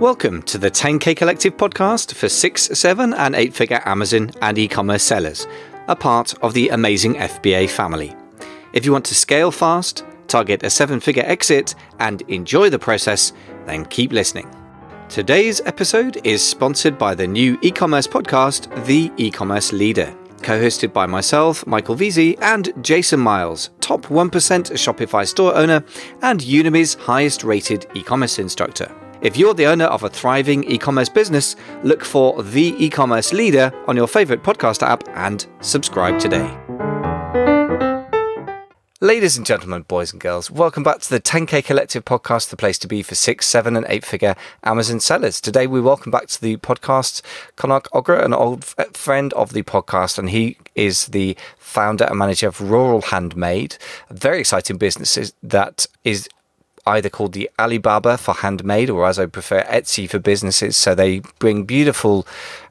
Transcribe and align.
Welcome 0.00 0.40
to 0.44 0.56
the 0.56 0.70
10K 0.70 1.14
Collective 1.14 1.58
podcast 1.58 2.14
for 2.14 2.30
six, 2.30 2.62
seven, 2.72 3.12
and 3.12 3.34
eight 3.34 3.52
figure 3.52 3.82
Amazon 3.84 4.30
and 4.40 4.56
e 4.56 4.66
commerce 4.66 5.02
sellers, 5.02 5.46
a 5.88 5.94
part 5.94 6.32
of 6.42 6.54
the 6.54 6.70
amazing 6.70 7.16
FBA 7.16 7.68
family. 7.68 8.16
If 8.72 8.86
you 8.86 8.92
want 8.92 9.04
to 9.04 9.14
scale 9.14 9.50
fast, 9.50 10.06
target 10.26 10.62
a 10.62 10.70
seven 10.70 11.00
figure 11.00 11.24
exit, 11.26 11.74
and 11.98 12.22
enjoy 12.28 12.70
the 12.70 12.78
process, 12.78 13.34
then 13.66 13.84
keep 13.84 14.10
listening. 14.10 14.48
Today's 15.10 15.60
episode 15.66 16.18
is 16.24 16.42
sponsored 16.42 16.96
by 16.96 17.14
the 17.14 17.26
new 17.26 17.58
e 17.60 17.70
commerce 17.70 18.06
podcast, 18.06 18.86
The 18.86 19.12
E 19.18 19.30
Commerce 19.30 19.70
Leader, 19.70 20.16
co 20.42 20.58
hosted 20.58 20.94
by 20.94 21.04
myself, 21.04 21.66
Michael 21.66 21.96
Veazey, 21.96 22.38
and 22.40 22.72
Jason 22.82 23.20
Miles, 23.20 23.68
top 23.80 24.06
1% 24.06 24.30
Shopify 24.30 25.28
store 25.28 25.54
owner 25.54 25.84
and 26.22 26.40
Udemy's 26.40 26.94
highest 26.94 27.44
rated 27.44 27.86
e 27.92 28.02
commerce 28.02 28.38
instructor. 28.38 28.90
If 29.22 29.36
you're 29.36 29.52
the 29.52 29.66
owner 29.66 29.84
of 29.84 30.02
a 30.02 30.08
thriving 30.08 30.64
e 30.64 30.78
commerce 30.78 31.10
business, 31.10 31.54
look 31.82 32.06
for 32.06 32.42
The 32.42 32.74
E 32.82 32.88
Commerce 32.88 33.34
Leader 33.34 33.70
on 33.86 33.94
your 33.94 34.06
favorite 34.06 34.42
podcast 34.42 34.82
app 34.82 35.06
and 35.10 35.46
subscribe 35.60 36.18
today. 36.18 36.48
Ladies 39.02 39.36
and 39.36 39.44
gentlemen, 39.44 39.82
boys 39.82 40.12
and 40.12 40.22
girls, 40.22 40.50
welcome 40.50 40.82
back 40.82 41.00
to 41.00 41.10
the 41.10 41.20
10K 41.20 41.62
Collective 41.62 42.06
podcast, 42.06 42.48
the 42.48 42.56
place 42.56 42.78
to 42.78 42.88
be 42.88 43.02
for 43.02 43.14
six, 43.14 43.46
seven, 43.46 43.76
and 43.76 43.84
eight 43.90 44.06
figure 44.06 44.36
Amazon 44.64 45.00
sellers. 45.00 45.38
Today, 45.38 45.66
we 45.66 45.82
welcome 45.82 46.10
back 46.10 46.26
to 46.28 46.40
the 46.40 46.56
podcast 46.56 47.20
Konark 47.56 47.88
Ogra, 47.92 48.24
an 48.24 48.32
old 48.32 48.64
friend 48.94 49.34
of 49.34 49.52
the 49.52 49.62
podcast, 49.62 50.18
and 50.18 50.30
he 50.30 50.56
is 50.74 51.08
the 51.08 51.36
founder 51.58 52.04
and 52.04 52.18
manager 52.18 52.48
of 52.48 52.62
Rural 52.62 53.02
Handmade, 53.02 53.76
a 54.08 54.14
very 54.14 54.40
exciting 54.40 54.78
business 54.78 55.34
that 55.42 55.86
is 56.04 56.26
either 56.86 57.08
called 57.08 57.32
the 57.32 57.50
Alibaba 57.58 58.16
for 58.16 58.34
handmade 58.34 58.90
or 58.90 59.06
as 59.06 59.18
I 59.18 59.26
prefer 59.26 59.62
Etsy 59.64 60.08
for 60.08 60.18
businesses. 60.18 60.76
So 60.76 60.94
they 60.94 61.20
bring 61.38 61.64
beautiful 61.64 62.26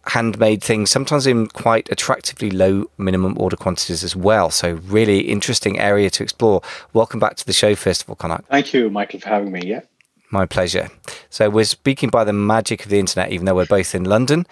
handmade 0.08 0.64
things, 0.64 0.90
sometimes 0.90 1.28
in 1.28 1.48
quite 1.48 1.90
attractively 1.92 2.50
low 2.50 2.90
minimum 2.98 3.38
order 3.38 3.56
quantities 3.56 4.04
as 4.04 4.16
well. 4.16 4.50
So 4.50 4.74
really 4.86 5.20
interesting 5.22 5.80
area 5.80 6.10
to 6.12 6.24
explore. 6.24 6.62
Welcome 6.94 7.20
back 7.20 7.36
to 7.38 7.46
the 7.46 7.54
show, 7.54 7.76
first 7.76 8.04
of 8.04 8.10
all, 8.10 8.16
Konark. 8.16 8.46
Thank 8.46 8.74
you, 8.74 8.90
Michael, 8.90 9.20
for 9.20 9.30
having 9.30 9.52
me. 9.52 9.62
Yeah. 9.66 9.82
My 10.32 10.46
pleasure. 10.46 10.90
So 11.32 11.50
we're 11.50 11.66
speaking 11.66 12.10
by 12.10 12.24
the 12.24 12.34
magic 12.34 12.84
of 12.84 12.92
the 12.92 13.00
internet, 13.00 13.32
even 13.32 13.46
though 13.46 13.56
we're 13.56 13.66
both 13.66 13.96
in 13.96 14.04
London 14.04 14.46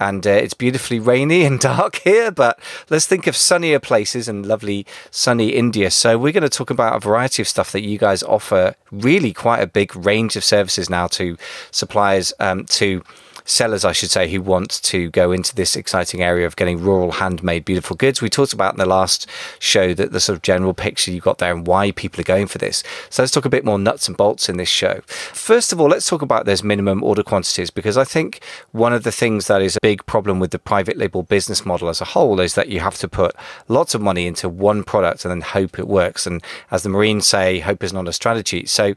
and 0.00 0.26
uh, 0.26 0.30
it's 0.30 0.54
beautifully 0.54 0.98
rainy 0.98 1.44
and 1.44 1.60
dark 1.72 1.96
here. 1.96 2.30
But 2.30 2.58
let's 2.90 3.06
think 3.06 3.26
of 3.26 3.36
sunnier 3.36 3.80
places 3.80 4.28
and 4.28 4.46
lovely 4.46 4.86
sunny 5.10 5.50
India. 5.50 5.90
So 5.90 6.18
we're 6.18 6.32
going 6.32 6.42
to 6.42 6.48
talk 6.48 6.70
about 6.70 6.96
a 6.96 7.00
variety 7.00 7.42
of 7.42 7.48
stuff 7.48 7.72
that 7.72 7.82
you 7.82 7.98
guys 7.98 8.22
offer. 8.22 8.74
Really, 8.90 9.32
quite 9.32 9.60
a 9.60 9.66
big 9.66 9.94
range 9.96 10.36
of 10.36 10.44
services 10.44 10.88
now 10.90 11.06
to 11.08 11.36
suppliers 11.70 12.32
um, 12.40 12.64
to 12.66 13.02
sellers, 13.44 13.84
I 13.84 13.92
should 13.92 14.10
say, 14.10 14.30
who 14.30 14.40
want 14.40 14.82
to 14.84 15.10
go 15.10 15.32
into 15.32 15.54
this 15.54 15.76
exciting 15.76 16.22
area 16.22 16.46
of 16.46 16.56
getting 16.56 16.80
rural 16.80 17.12
handmade 17.12 17.64
beautiful 17.64 17.96
goods. 17.96 18.22
We 18.22 18.30
talked 18.30 18.52
about 18.52 18.74
in 18.74 18.78
the 18.78 18.86
last 18.86 19.28
show 19.58 19.94
that 19.94 20.12
the 20.12 20.20
sort 20.20 20.36
of 20.36 20.42
general 20.42 20.74
picture 20.74 21.10
you 21.10 21.20
got 21.20 21.38
there 21.38 21.52
and 21.52 21.66
why 21.66 21.90
people 21.90 22.20
are 22.20 22.24
going 22.24 22.46
for 22.46 22.58
this. 22.58 22.82
So 23.10 23.22
let's 23.22 23.32
talk 23.32 23.44
a 23.44 23.50
bit 23.50 23.64
more 23.64 23.78
nuts 23.78 24.08
and 24.08 24.16
bolts 24.16 24.48
in 24.48 24.56
this 24.56 24.68
show. 24.68 25.00
First 25.06 25.72
of 25.72 25.80
all, 25.80 25.88
let's 25.88 26.08
talk 26.08 26.22
about 26.22 26.46
those 26.46 26.62
minimum 26.62 27.02
order 27.02 27.22
quantities 27.22 27.70
because 27.70 27.96
I 27.98 28.04
think 28.04 28.40
one 28.72 28.92
of 28.92 29.02
the 29.02 29.12
things 29.12 29.46
that 29.46 29.62
is 29.62 29.76
a 29.76 29.80
big 29.82 30.04
problem 30.06 30.40
with 30.40 30.50
the 30.50 30.58
private 30.58 30.96
label 30.96 31.22
business 31.22 31.66
model 31.66 31.88
as 31.88 32.00
a 32.00 32.06
whole 32.06 32.40
is 32.40 32.54
that 32.54 32.68
you 32.68 32.80
have 32.80 32.96
to 32.98 33.08
put 33.08 33.34
lots 33.68 33.94
of 33.94 34.00
money 34.00 34.26
into 34.26 34.48
one 34.48 34.82
product 34.82 35.24
and 35.24 35.30
then 35.30 35.40
hope 35.42 35.78
it 35.78 35.88
works. 35.88 36.26
And 36.26 36.42
as 36.70 36.82
the 36.82 36.88
Marines 36.88 37.26
say, 37.26 37.60
hope 37.60 37.84
is 37.84 37.92
not 37.92 38.08
a 38.08 38.12
strategy. 38.12 38.66
So 38.66 38.94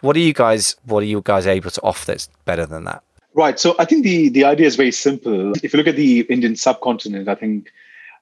what 0.00 0.14
are 0.16 0.20
you 0.20 0.32
guys 0.32 0.76
what 0.84 1.02
are 1.02 1.06
you 1.06 1.20
guys 1.24 1.46
able 1.46 1.70
to 1.70 1.82
offer 1.82 2.06
that's 2.06 2.28
better 2.44 2.66
than 2.66 2.84
that? 2.84 3.02
Right. 3.38 3.60
So 3.60 3.76
I 3.78 3.84
think 3.84 4.02
the 4.02 4.30
the 4.30 4.44
idea 4.44 4.66
is 4.66 4.74
very 4.74 4.90
simple. 4.90 5.52
If 5.62 5.72
you 5.72 5.76
look 5.76 5.86
at 5.86 5.94
the 5.94 6.22
Indian 6.22 6.56
subcontinent, 6.56 7.28
I 7.28 7.36
think, 7.36 7.70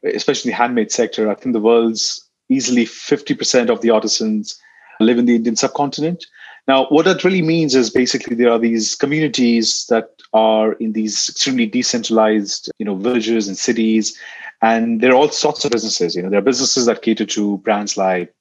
especially 0.05 0.51
the 0.51 0.59
handmade 0.59 0.93
sector, 0.93 1.31
I 1.31 1.35
think 1.35 1.55
the 1.55 1.67
world's 1.71 2.29
easily 2.51 2.85
50% 2.85 3.71
of 3.71 3.81
the 3.81 3.89
artisans 3.89 4.61
live 5.01 5.17
in 5.17 5.25
the 5.25 5.37
Indian 5.37 5.57
subcontinent. 5.57 6.27
Now, 6.69 6.87
what 6.89 7.07
that 7.07 7.25
really 7.25 7.41
means 7.41 7.75
is 7.75 7.89
basically 7.89 8.37
there 8.37 8.51
are 8.51 8.59
these 8.59 8.95
communities 8.95 9.87
that 9.89 10.11
are 10.35 10.75
in 10.75 10.93
these 10.93 11.31
extremely 11.31 11.65
decentralized, 11.65 12.71
you 12.79 12.85
know, 12.85 12.97
villages 12.97 13.49
and 13.49 13.57
cities, 13.57 14.15
and 14.61 15.01
there 15.01 15.13
are 15.13 15.17
all 15.17 15.31
sorts 15.31 15.65
of 15.65 15.71
businesses. 15.71 16.15
You 16.15 16.25
know, 16.25 16.29
there 16.29 16.41
are 16.41 16.51
businesses 16.53 16.85
that 16.85 17.01
cater 17.01 17.25
to 17.25 17.57
brands 17.65 17.97
like 17.97 18.35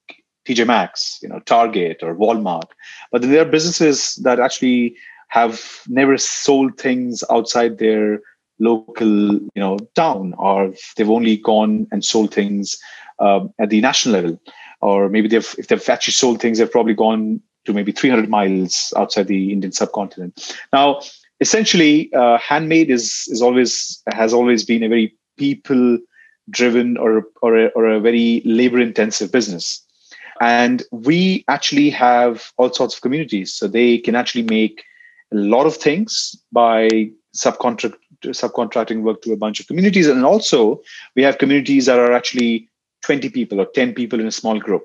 TJ 0.46 0.66
Maxx, 0.66 1.20
you 1.22 1.30
know, 1.30 1.40
Target 1.40 2.02
or 2.02 2.14
Walmart, 2.14 2.68
but 3.10 3.22
there 3.22 3.40
are 3.40 3.50
businesses 3.56 4.16
that 4.16 4.38
actually 4.38 4.94
have 5.28 5.80
never 5.88 6.16
sold 6.16 6.78
things 6.78 7.22
outside 7.30 7.78
their 7.78 8.20
local 8.58 9.32
you 9.34 9.50
know 9.56 9.78
town 9.94 10.34
or 10.38 10.72
they've 10.96 11.10
only 11.10 11.36
gone 11.36 11.86
and 11.92 12.04
sold 12.04 12.32
things 12.32 12.78
um, 13.18 13.52
at 13.58 13.70
the 13.70 13.80
national 13.80 14.14
level. 14.14 14.40
Or 14.80 15.08
maybe 15.08 15.28
they've 15.28 15.54
if 15.58 15.68
they've 15.68 15.88
actually 15.88 16.12
sold 16.12 16.40
things 16.40 16.58
they've 16.58 16.70
probably 16.70 16.94
gone 16.94 17.40
to 17.64 17.72
maybe 17.72 17.92
300 17.92 18.28
miles 18.28 18.92
outside 18.96 19.26
the 19.26 19.52
indian 19.52 19.72
subcontinent. 19.72 20.56
Now 20.72 21.00
essentially 21.40 22.12
uh, 22.14 22.38
handmade 22.38 22.90
is 22.90 23.26
is 23.28 23.42
always 23.42 24.02
has 24.12 24.32
always 24.32 24.64
been 24.64 24.82
a 24.82 24.88
very 24.88 25.14
people 25.36 25.98
driven 26.50 26.96
or 26.96 27.24
or 27.42 27.56
a, 27.56 27.66
or 27.68 27.86
a 27.86 28.00
very 28.00 28.42
labor 28.44 28.80
intensive 28.80 29.32
business. 29.32 29.82
And 30.40 30.82
we 30.90 31.44
actually 31.48 31.88
have 31.90 32.52
all 32.58 32.72
sorts 32.72 32.94
of 32.94 33.00
communities. 33.00 33.54
So 33.54 33.66
they 33.66 33.98
can 33.98 34.14
actually 34.14 34.42
make 34.42 34.84
lot 35.36 35.66
of 35.66 35.76
things 35.76 36.34
by 36.52 37.10
subcontract 37.36 37.94
subcontracting 38.24 39.02
work 39.02 39.22
to 39.22 39.32
a 39.32 39.36
bunch 39.36 39.60
of 39.60 39.66
communities. 39.66 40.08
And 40.08 40.24
also 40.24 40.80
we 41.14 41.22
have 41.22 41.38
communities 41.38 41.86
that 41.86 41.98
are 41.98 42.12
actually 42.12 42.68
20 43.02 43.28
people 43.30 43.60
or 43.60 43.66
10 43.66 43.94
people 43.94 44.18
in 44.18 44.26
a 44.26 44.32
small 44.32 44.58
group. 44.58 44.84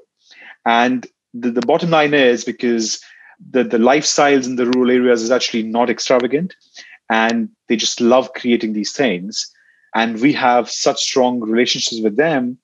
And 0.65 1.07
the, 1.33 1.49
the 1.49 1.61
bottom 1.61 1.89
line 1.89 2.13
is 2.13 2.43
because 2.43 3.01
the, 3.49 3.63
the 3.63 3.77
lifestyles 3.77 4.45
in 4.45 4.57
the 4.57 4.67
rural 4.67 4.91
areas 4.91 5.23
is 5.23 5.31
actually 5.31 5.63
not 5.63 5.89
extravagant 5.89 6.55
and 7.09 7.49
they 7.67 7.75
just 7.75 8.01
love 8.01 8.33
creating 8.33 8.73
these 8.73 8.91
things. 8.91 9.49
And 9.95 10.21
we 10.21 10.33
have 10.33 10.69
such 10.69 11.01
strong 11.01 11.39
relationships 11.39 12.01
with 12.03 12.17
them 12.17 12.57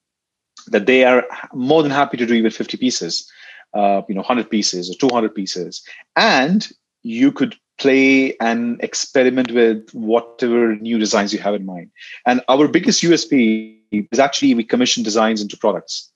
that 0.68 0.86
they 0.86 1.06
are 1.06 1.26
more 1.54 1.82
than 1.82 1.92
happy 1.92 2.18
to 2.18 2.26
do 2.26 2.34
even 2.34 2.52
50 2.52 2.78
pieces 2.78 3.32
uh, 3.74 4.02
you 4.08 4.16
know 4.16 4.22
100 4.22 4.50
pieces 4.50 4.90
or 4.90 4.96
200 4.96 5.34
pieces. 5.34 5.84
And 6.16 6.68
you 7.04 7.32
could 7.32 7.56
play 7.78 8.36
and 8.40 8.82
experiment 8.82 9.52
with 9.52 9.90
whatever 9.94 10.76
new 10.76 10.98
designs 10.98 11.32
you 11.34 11.40
have 11.40 11.54
in 11.54 11.66
mind. 11.66 11.92
And 12.26 12.42
our 12.50 12.68
biggest 12.68 13.04
USP 13.04 13.78
is 13.92 14.20
actually 14.20 14.54
we 14.54 14.64
commission 14.64 15.04
designs 15.04 15.42
into 15.42 15.58
products. 15.58 16.12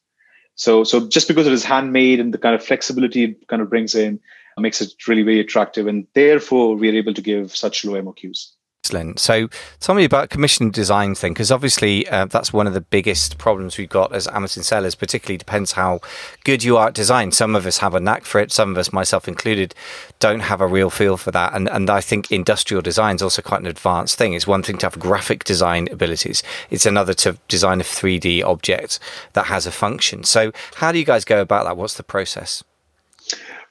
So, 0.55 0.83
so 0.83 1.07
just 1.07 1.27
because 1.27 1.47
it 1.47 1.53
is 1.53 1.63
handmade 1.63 2.19
and 2.19 2.33
the 2.33 2.37
kind 2.37 2.55
of 2.55 2.63
flexibility 2.63 3.23
it 3.23 3.47
kind 3.47 3.61
of 3.61 3.69
brings 3.69 3.95
in 3.95 4.19
makes 4.57 4.81
it 4.81 4.93
really 5.07 5.23
very 5.23 5.39
attractive, 5.39 5.87
and 5.87 6.05
therefore 6.13 6.75
we 6.75 6.89
are 6.89 6.93
able 6.93 7.13
to 7.13 7.21
give 7.21 7.55
such 7.55 7.83
low 7.83 7.99
MOQs. 7.99 8.51
Excellent. 8.83 9.19
So, 9.19 9.47
tell 9.79 9.93
me 9.93 10.05
about 10.05 10.31
commission 10.31 10.71
design 10.71 11.13
thing, 11.13 11.33
because 11.33 11.51
obviously 11.51 12.07
uh, 12.09 12.25
that's 12.25 12.51
one 12.51 12.65
of 12.65 12.73
the 12.73 12.81
biggest 12.81 13.37
problems 13.37 13.77
we've 13.77 13.87
got 13.87 14.11
as 14.11 14.27
Amazon 14.27 14.63
sellers. 14.63 14.95
Particularly 14.95 15.37
depends 15.37 15.73
how 15.73 15.99
good 16.43 16.63
you 16.63 16.77
are 16.77 16.87
at 16.87 16.95
design. 16.95 17.31
Some 17.31 17.55
of 17.55 17.67
us 17.67 17.77
have 17.77 17.93
a 17.93 17.99
knack 17.99 18.25
for 18.25 18.41
it. 18.41 18.51
Some 18.51 18.71
of 18.71 18.79
us, 18.79 18.91
myself 18.91 19.27
included, 19.27 19.75
don't 20.17 20.39
have 20.39 20.61
a 20.61 20.65
real 20.65 20.89
feel 20.89 21.15
for 21.15 21.29
that. 21.29 21.53
And 21.53 21.69
and 21.69 21.91
I 21.91 22.01
think 22.01 22.31
industrial 22.31 22.81
design 22.81 23.17
is 23.17 23.21
also 23.21 23.43
quite 23.43 23.61
an 23.61 23.67
advanced 23.67 24.17
thing. 24.17 24.33
It's 24.33 24.47
one 24.47 24.63
thing 24.63 24.79
to 24.79 24.87
have 24.87 24.97
graphic 24.97 25.43
design 25.43 25.87
abilities. 25.91 26.41
It's 26.71 26.87
another 26.87 27.13
to 27.13 27.37
design 27.47 27.81
a 27.81 27.83
three 27.83 28.17
D 28.17 28.41
object 28.41 28.97
that 29.33 29.45
has 29.45 29.67
a 29.67 29.71
function. 29.71 30.23
So, 30.23 30.51
how 30.77 30.91
do 30.91 30.97
you 30.97 31.05
guys 31.05 31.23
go 31.23 31.39
about 31.39 31.65
that? 31.65 31.77
What's 31.77 31.93
the 31.93 32.03
process? 32.03 32.63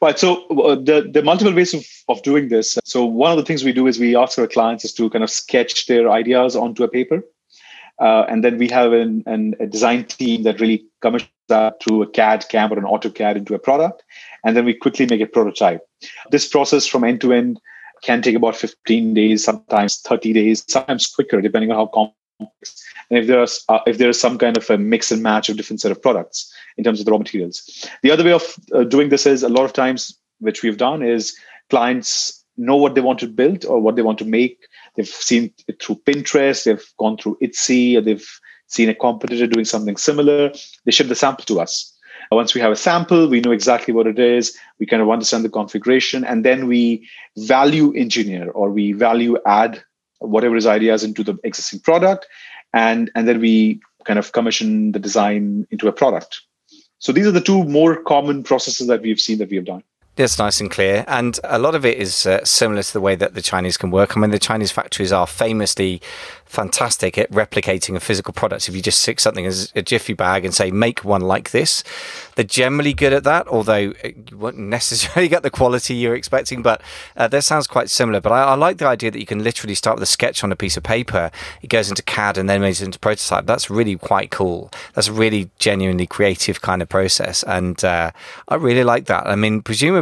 Right. 0.03 0.19
So 0.19 0.47
uh, 0.47 0.77
the 0.77 1.11
the 1.12 1.22
multiple 1.22 1.53
ways 1.55 1.75
of, 1.75 1.84
of 2.09 2.22
doing 2.22 2.49
this. 2.49 2.78
So 2.84 3.05
one 3.05 3.33
of 3.33 3.37
the 3.37 3.44
things 3.44 3.65
we 3.65 3.72
do 3.72 3.86
is 3.86 3.98
we 3.98 4.16
ask 4.16 4.39
our 4.39 4.47
clients 4.47 4.84
is 4.84 4.95
to 4.95 5.10
kind 5.10 5.22
of 5.22 5.30
sketch 5.30 5.86
their 5.86 6.10
ideas 6.10 6.57
onto 6.57 6.83
a 6.83 6.89
paper, 6.89 7.22
uh, 7.98 8.24
and 8.28 8.42
then 8.42 8.57
we 8.57 8.69
have 8.69 8.95
an, 8.95 9.22
an, 9.27 9.54
a 9.60 9.66
design 9.66 10.04
team 10.04 10.42
that 10.45 10.59
really 10.59 10.86
commits 11.03 11.27
that 11.48 11.83
through 11.83 12.03
a 12.03 12.07
CAD, 12.07 12.47
CAM, 12.48 12.72
or 12.72 12.78
an 12.78 12.84
AutoCAD 12.84 13.36
into 13.36 13.54
a 13.54 13.59
product, 13.59 14.03
and 14.42 14.57
then 14.57 14.65
we 14.65 14.72
quickly 14.72 15.04
make 15.04 15.21
a 15.21 15.27
prototype. 15.27 15.86
This 16.30 16.48
process 16.48 16.86
from 16.86 17.04
end 17.04 17.21
to 17.21 17.34
end 17.34 17.60
can 18.03 18.22
take 18.22 18.36
about 18.36 18.57
15 18.57 19.13
days, 19.13 19.45
sometimes 19.45 20.01
30 20.01 20.33
days, 20.33 20.65
sometimes 20.66 21.07
quicker, 21.09 21.42
depending 21.42 21.71
on 21.71 21.77
how 21.77 21.86
complex. 21.86 22.16
And 22.41 23.19
if 23.19 23.27
there's 23.27 23.65
uh, 23.69 23.81
if 23.87 23.98
there's 23.98 24.21
some 24.21 24.39
kind 24.39 24.57
of 24.57 24.69
a 24.71 24.78
mix 24.78 25.10
and 25.10 25.22
match 25.22 25.48
of 25.48 25.57
different 25.57 25.81
set 25.81 25.92
of 25.92 26.01
products 26.01 26.53
in 26.77 26.84
terms 26.84 27.01
of 27.01 27.07
the 27.07 27.13
raw 27.13 27.19
materials. 27.19 27.89
The 28.03 28.10
other 28.10 28.25
way 28.25 28.33
of 28.33 28.54
uh, 28.75 28.84
doing 28.84 29.09
this 29.09 29.27
is 29.27 29.42
a 29.42 29.48
lot 29.48 29.65
of 29.65 29.72
times, 29.72 30.16
which 30.39 30.63
we've 30.63 30.78
done, 30.78 31.03
is 31.03 31.37
clients 31.69 32.45
know 32.57 32.77
what 32.77 32.95
they 32.95 33.01
want 33.01 33.19
to 33.21 33.27
build 33.27 33.65
or 33.65 33.81
what 33.81 33.97
they 33.97 34.03
want 34.03 34.19
to 34.19 34.25
make. 34.25 34.59
They've 34.97 35.07
seen 35.07 35.53
it 35.69 35.83
through 35.83 36.01
Pinterest, 36.07 36.65
they've 36.65 36.84
gone 36.98 37.16
through 37.16 37.39
Etsy, 37.42 37.97
or 37.97 38.01
they've 38.01 38.28
seen 38.66 38.89
a 38.89 38.95
competitor 38.95 39.47
doing 39.47 39.65
something 39.65 39.97
similar. 39.97 40.53
They 40.84 40.93
ship 40.93 41.09
the 41.09 41.15
sample 41.15 41.45
to 41.47 41.60
us. 41.60 41.97
Once 42.33 42.54
we 42.54 42.60
have 42.60 42.71
a 42.71 42.77
sample, 42.77 43.28
we 43.28 43.41
know 43.41 43.51
exactly 43.51 43.93
what 43.93 44.07
it 44.07 44.19
is. 44.19 44.57
We 44.78 44.86
kind 44.86 45.03
of 45.03 45.10
understand 45.10 45.45
the 45.45 45.48
configuration, 45.48 46.25
and 46.25 46.45
then 46.45 46.69
we 46.69 47.09
value 47.39 47.93
engineer 47.95 48.51
or 48.51 48.71
we 48.71 48.93
value 48.93 49.36
add 49.47 49.83
whatever 50.21 50.55
his 50.55 50.67
ideas 50.67 51.03
into 51.03 51.25
the 51.25 51.37
existing 51.45 51.81
product, 51.81 52.27
and 52.72 53.11
and 53.15 53.27
then 53.27 53.41
we 53.41 53.81
kind 54.05 54.19
of 54.19 54.33
commission 54.33 54.93
the 54.93 54.99
design 54.99 55.67
into 55.71 55.89
a 55.89 55.93
product. 55.93 56.41
So 56.99 57.13
these 57.13 57.27
are 57.27 57.33
the 57.33 57.41
two 57.41 57.65
more 57.65 58.03
common 58.03 58.43
processes 58.43 58.87
that 58.87 59.03
we've 59.03 59.21
seen 59.21 59.39
that 59.39 59.51
we 59.51 59.57
have 59.57 59.65
done. 59.65 59.83
That's 60.16 60.39
nice 60.39 60.60
and 60.60 60.71
clear. 60.71 61.04
And 61.07 61.39
a 61.45 61.59
lot 61.59 61.74
of 61.74 61.86
it 61.86 61.97
is 61.97 62.27
uh, 62.27 62.45
similar 62.45 62.83
to 62.83 62.92
the 62.92 63.01
way 63.01 63.15
that 63.15 63.34
the 63.34 63.41
Chinese 63.41 63.77
can 63.77 63.91
work. 63.91 64.16
I 64.16 64.21
mean, 64.21 64.30
the 64.30 64.39
Chinese 64.39 64.71
factories 64.71 65.12
are 65.12 65.27
famously 65.27 66.03
fantastic 66.51 67.16
at 67.16 67.30
replicating 67.30 67.95
a 67.95 68.01
physical 68.01 68.34
product. 68.34 68.68
If 68.68 68.74
you 68.74 68.83
just 68.83 68.98
stick 68.98 69.21
something 69.21 69.47
as 69.47 69.72
a 69.77 69.83
jiffy 69.83 70.15
bag 70.15 70.45
and 70.45 70.53
say, 70.53 70.72
make 70.72 71.04
one 71.04 71.21
like 71.21 71.53
this, 71.53 71.84
they're 72.34 72.45
generally 72.45 72.92
good 72.92 73.12
at 73.12 73.22
that, 73.22 73.47
although 73.47 73.95
you 74.04 74.24
won't 74.36 74.59
necessarily 74.59 75.28
get 75.28 75.45
the 75.45 75.51
quality 75.51 75.95
you're 75.95 76.16
expecting. 76.16 76.60
But 76.60 76.83
uh, 77.16 77.28
that 77.28 77.45
sounds 77.45 77.68
quite 77.68 77.89
similar. 77.89 78.21
But 78.21 78.33
I, 78.33 78.42
I, 78.42 78.54
like 78.57 78.78
the 78.78 78.89
idea 78.89 79.12
that 79.12 79.21
you 79.21 79.27
can 79.27 79.45
literally 79.45 79.77
start 79.77 79.97
with 79.97 80.03
a 80.03 80.07
sketch 80.07 80.42
on 80.42 80.51
a 80.51 80.57
piece 80.57 80.77
of 80.77 80.83
paper, 80.83 81.30
it 81.62 81.68
goes 81.68 81.89
into 81.89 82.03
CAD 82.03 82.36
and 82.36 82.51
then 82.51 82.60
moves 82.60 82.83
into 82.83 82.98
prototype. 82.98 83.47
That's 83.47 83.71
really 83.71 83.97
quite 83.97 84.33
cool. 84.33 84.72
That's 84.95 85.07
a 85.07 85.12
really 85.12 85.51
genuinely 85.60 86.09
creative 86.09 86.60
kind 86.60 86.83
of 86.83 86.89
process. 86.89 87.45
And 87.45 87.83
uh, 87.84 88.10
I 88.48 88.57
really 88.57 88.83
like 88.83 89.04
that. 89.07 89.28
I 89.28 89.36
mean, 89.36 89.62
presumably, 89.62 89.99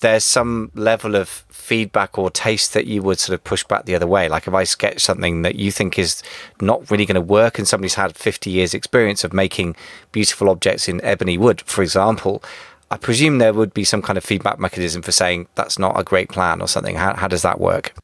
there's 0.00 0.24
some 0.24 0.70
level 0.74 1.14
of 1.14 1.44
feedback 1.48 2.18
or 2.18 2.30
taste 2.30 2.74
that 2.74 2.86
you 2.86 3.02
would 3.02 3.18
sort 3.18 3.34
of 3.34 3.44
push 3.44 3.64
back 3.64 3.84
the 3.84 3.94
other 3.94 4.06
way. 4.06 4.28
Like 4.28 4.46
if 4.46 4.54
I 4.54 4.64
sketch 4.64 5.00
something 5.00 5.42
that 5.42 5.54
you 5.54 5.70
think 5.70 5.98
is 5.98 6.22
not 6.60 6.90
really 6.90 7.06
going 7.06 7.14
to 7.14 7.20
work 7.20 7.58
and 7.58 7.66
somebody's 7.66 7.94
had 7.94 8.16
50 8.16 8.50
years 8.50 8.74
experience 8.74 9.24
of 9.24 9.32
making 9.32 9.76
beautiful 10.10 10.50
objects 10.50 10.88
in 10.88 11.02
ebony 11.04 11.38
wood, 11.38 11.62
for 11.62 11.82
example, 11.82 12.42
I 12.90 12.96
presume 12.98 13.38
there 13.38 13.54
would 13.54 13.72
be 13.72 13.84
some 13.84 14.02
kind 14.02 14.18
of 14.18 14.24
feedback 14.24 14.58
mechanism 14.58 15.02
for 15.02 15.12
saying 15.12 15.46
that's 15.54 15.78
not 15.78 15.98
a 15.98 16.04
great 16.04 16.28
plan 16.28 16.60
or 16.60 16.68
something. 16.68 16.96
How, 16.96 17.14
how 17.14 17.28
does 17.28 17.42
that 17.42 17.60
work? 17.60 17.94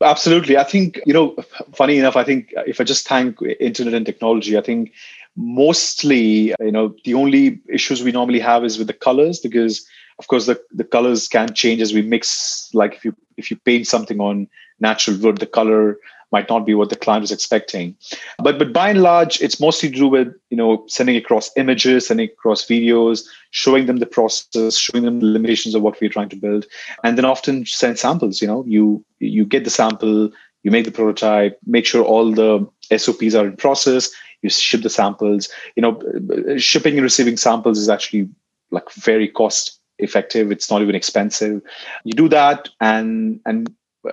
Absolutely. 0.00 0.56
I 0.56 0.62
think, 0.62 1.00
you 1.04 1.12
know, 1.12 1.34
funny 1.74 1.98
enough, 1.98 2.16
I 2.16 2.22
think 2.22 2.52
uh, 2.56 2.62
if 2.66 2.80
I 2.80 2.84
just 2.84 3.08
thank 3.08 3.38
internet 3.58 3.94
and 3.94 4.06
technology, 4.06 4.56
I 4.56 4.60
think 4.60 4.92
mostly, 5.36 6.54
you 6.60 6.70
know, 6.70 6.94
the 7.04 7.14
only 7.14 7.60
issues 7.68 8.02
we 8.02 8.12
normally 8.12 8.38
have 8.38 8.64
is 8.64 8.78
with 8.78 8.86
the 8.86 8.92
colors 8.92 9.40
because 9.40 9.84
of 10.18 10.26
course 10.26 10.46
the, 10.46 10.60
the 10.72 10.84
colors 10.84 11.28
can 11.28 11.54
change 11.54 11.80
as 11.80 11.94
we 11.94 12.02
mix. 12.02 12.68
Like 12.74 12.94
if 12.94 13.04
you 13.04 13.14
if 13.36 13.50
you 13.50 13.56
paint 13.56 13.86
something 13.86 14.20
on 14.20 14.48
natural 14.80 15.18
wood 15.18 15.38
the 15.38 15.46
color 15.46 15.98
might 16.30 16.48
not 16.50 16.66
be 16.66 16.74
what 16.74 16.90
the 16.90 16.96
client 16.96 17.22
was 17.22 17.32
expecting. 17.32 17.96
But 18.42 18.58
but 18.58 18.72
by 18.72 18.90
and 18.90 19.02
large 19.02 19.40
it's 19.40 19.60
mostly 19.60 19.90
to 19.90 19.96
do 19.96 20.08
with 20.08 20.34
you 20.50 20.56
know 20.56 20.84
sending 20.88 21.16
across 21.16 21.50
images 21.56 22.06
sending 22.06 22.28
across 22.28 22.66
videos 22.66 23.24
showing 23.50 23.86
them 23.86 23.98
the 23.98 24.06
process 24.06 24.76
showing 24.76 25.04
them 25.04 25.20
the 25.20 25.26
limitations 25.26 25.74
of 25.74 25.82
what 25.82 26.00
we're 26.00 26.10
trying 26.10 26.28
to 26.30 26.36
build. 26.36 26.66
And 27.04 27.16
then 27.16 27.24
often 27.24 27.64
send 27.66 27.98
samples 27.98 28.42
you 28.42 28.48
know 28.48 28.64
you 28.66 29.04
you 29.20 29.44
get 29.44 29.64
the 29.64 29.70
sample 29.70 30.30
you 30.64 30.70
make 30.70 30.84
the 30.84 30.90
prototype 30.90 31.58
make 31.66 31.86
sure 31.86 32.04
all 32.04 32.32
the 32.32 32.68
sops 32.96 33.34
are 33.34 33.46
in 33.46 33.56
process 33.56 34.10
you 34.42 34.50
ship 34.50 34.82
the 34.82 34.90
samples. 34.90 35.48
You 35.76 35.82
know 35.82 36.58
shipping 36.58 36.94
and 36.94 37.02
receiving 37.02 37.36
samples 37.36 37.78
is 37.78 37.88
actually 37.88 38.28
like 38.70 38.90
very 38.92 39.28
cost 39.28 39.77
effective 39.98 40.50
it's 40.50 40.70
not 40.70 40.82
even 40.82 40.94
expensive. 40.94 41.62
You 42.04 42.12
do 42.12 42.28
that 42.28 42.68
and 42.80 43.40
and 43.46 43.70
uh, 44.06 44.12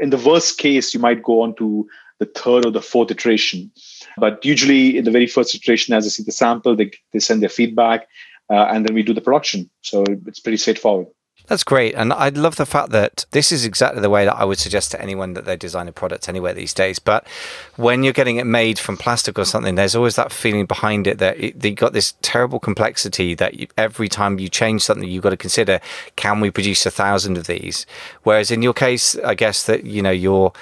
in 0.00 0.10
the 0.10 0.18
worst 0.18 0.58
case 0.58 0.94
you 0.94 1.00
might 1.00 1.22
go 1.22 1.42
on 1.42 1.54
to 1.56 1.88
the 2.18 2.26
third 2.26 2.66
or 2.66 2.70
the 2.70 2.82
fourth 2.82 3.10
iteration. 3.10 3.70
But 4.18 4.44
usually 4.44 4.98
in 4.98 5.04
the 5.04 5.10
very 5.10 5.26
first 5.26 5.54
iteration 5.54 5.94
as 5.94 6.06
i 6.06 6.08
see 6.08 6.22
the 6.22 6.32
sample 6.32 6.76
they, 6.76 6.90
they 7.12 7.18
send 7.18 7.42
their 7.42 7.48
feedback 7.48 8.08
uh, 8.50 8.66
and 8.70 8.86
then 8.86 8.94
we 8.94 9.02
do 9.02 9.14
the 9.14 9.20
production. 9.20 9.70
So 9.82 10.04
it's 10.26 10.40
pretty 10.40 10.58
straightforward 10.58 11.08
that's 11.50 11.64
great. 11.64 11.96
And 11.96 12.12
I 12.12 12.28
love 12.28 12.54
the 12.54 12.64
fact 12.64 12.90
that 12.90 13.26
this 13.32 13.50
is 13.50 13.64
exactly 13.64 14.00
the 14.00 14.08
way 14.08 14.24
that 14.24 14.36
I 14.36 14.44
would 14.44 14.58
suggest 14.58 14.92
to 14.92 15.02
anyone 15.02 15.34
that 15.34 15.46
they 15.46 15.56
design 15.56 15.88
a 15.88 15.92
product 15.92 16.28
anywhere 16.28 16.54
these 16.54 16.72
days. 16.72 17.00
But 17.00 17.26
when 17.74 18.04
you're 18.04 18.12
getting 18.12 18.36
it 18.36 18.46
made 18.46 18.78
from 18.78 18.96
plastic 18.96 19.36
or 19.36 19.44
something, 19.44 19.74
there's 19.74 19.96
always 19.96 20.14
that 20.14 20.30
feeling 20.30 20.66
behind 20.66 21.08
it 21.08 21.18
that 21.18 21.40
it, 21.40 21.64
you've 21.64 21.74
got 21.74 21.92
this 21.92 22.14
terrible 22.22 22.60
complexity 22.60 23.34
that 23.34 23.54
you, 23.54 23.66
every 23.76 24.08
time 24.08 24.38
you 24.38 24.48
change 24.48 24.82
something, 24.82 25.10
you've 25.10 25.24
got 25.24 25.30
to 25.30 25.36
consider, 25.36 25.80
can 26.14 26.38
we 26.38 26.52
produce 26.52 26.86
a 26.86 26.90
thousand 26.90 27.36
of 27.36 27.48
these? 27.48 27.84
Whereas 28.22 28.52
in 28.52 28.62
your 28.62 28.72
case, 28.72 29.16
I 29.16 29.34
guess 29.34 29.66
that, 29.66 29.82
you 29.82 30.02
know, 30.02 30.12
you're, 30.12 30.52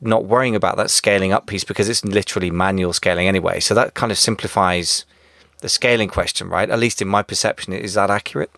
not 0.00 0.26
worrying 0.26 0.54
about 0.54 0.76
that 0.76 0.90
scaling 0.90 1.32
up 1.32 1.48
piece 1.48 1.64
because 1.64 1.88
it's 1.88 2.04
literally 2.04 2.52
manual 2.52 2.92
scaling 2.92 3.26
anyway. 3.26 3.58
So 3.58 3.74
that 3.74 3.94
kind 3.94 4.12
of 4.12 4.16
simplifies 4.16 5.04
the 5.58 5.68
scaling 5.68 6.08
question, 6.08 6.48
right? 6.48 6.70
At 6.70 6.78
least 6.78 7.02
in 7.02 7.08
my 7.08 7.24
perception, 7.24 7.72
is 7.72 7.94
that 7.94 8.08
accurate? 8.08 8.52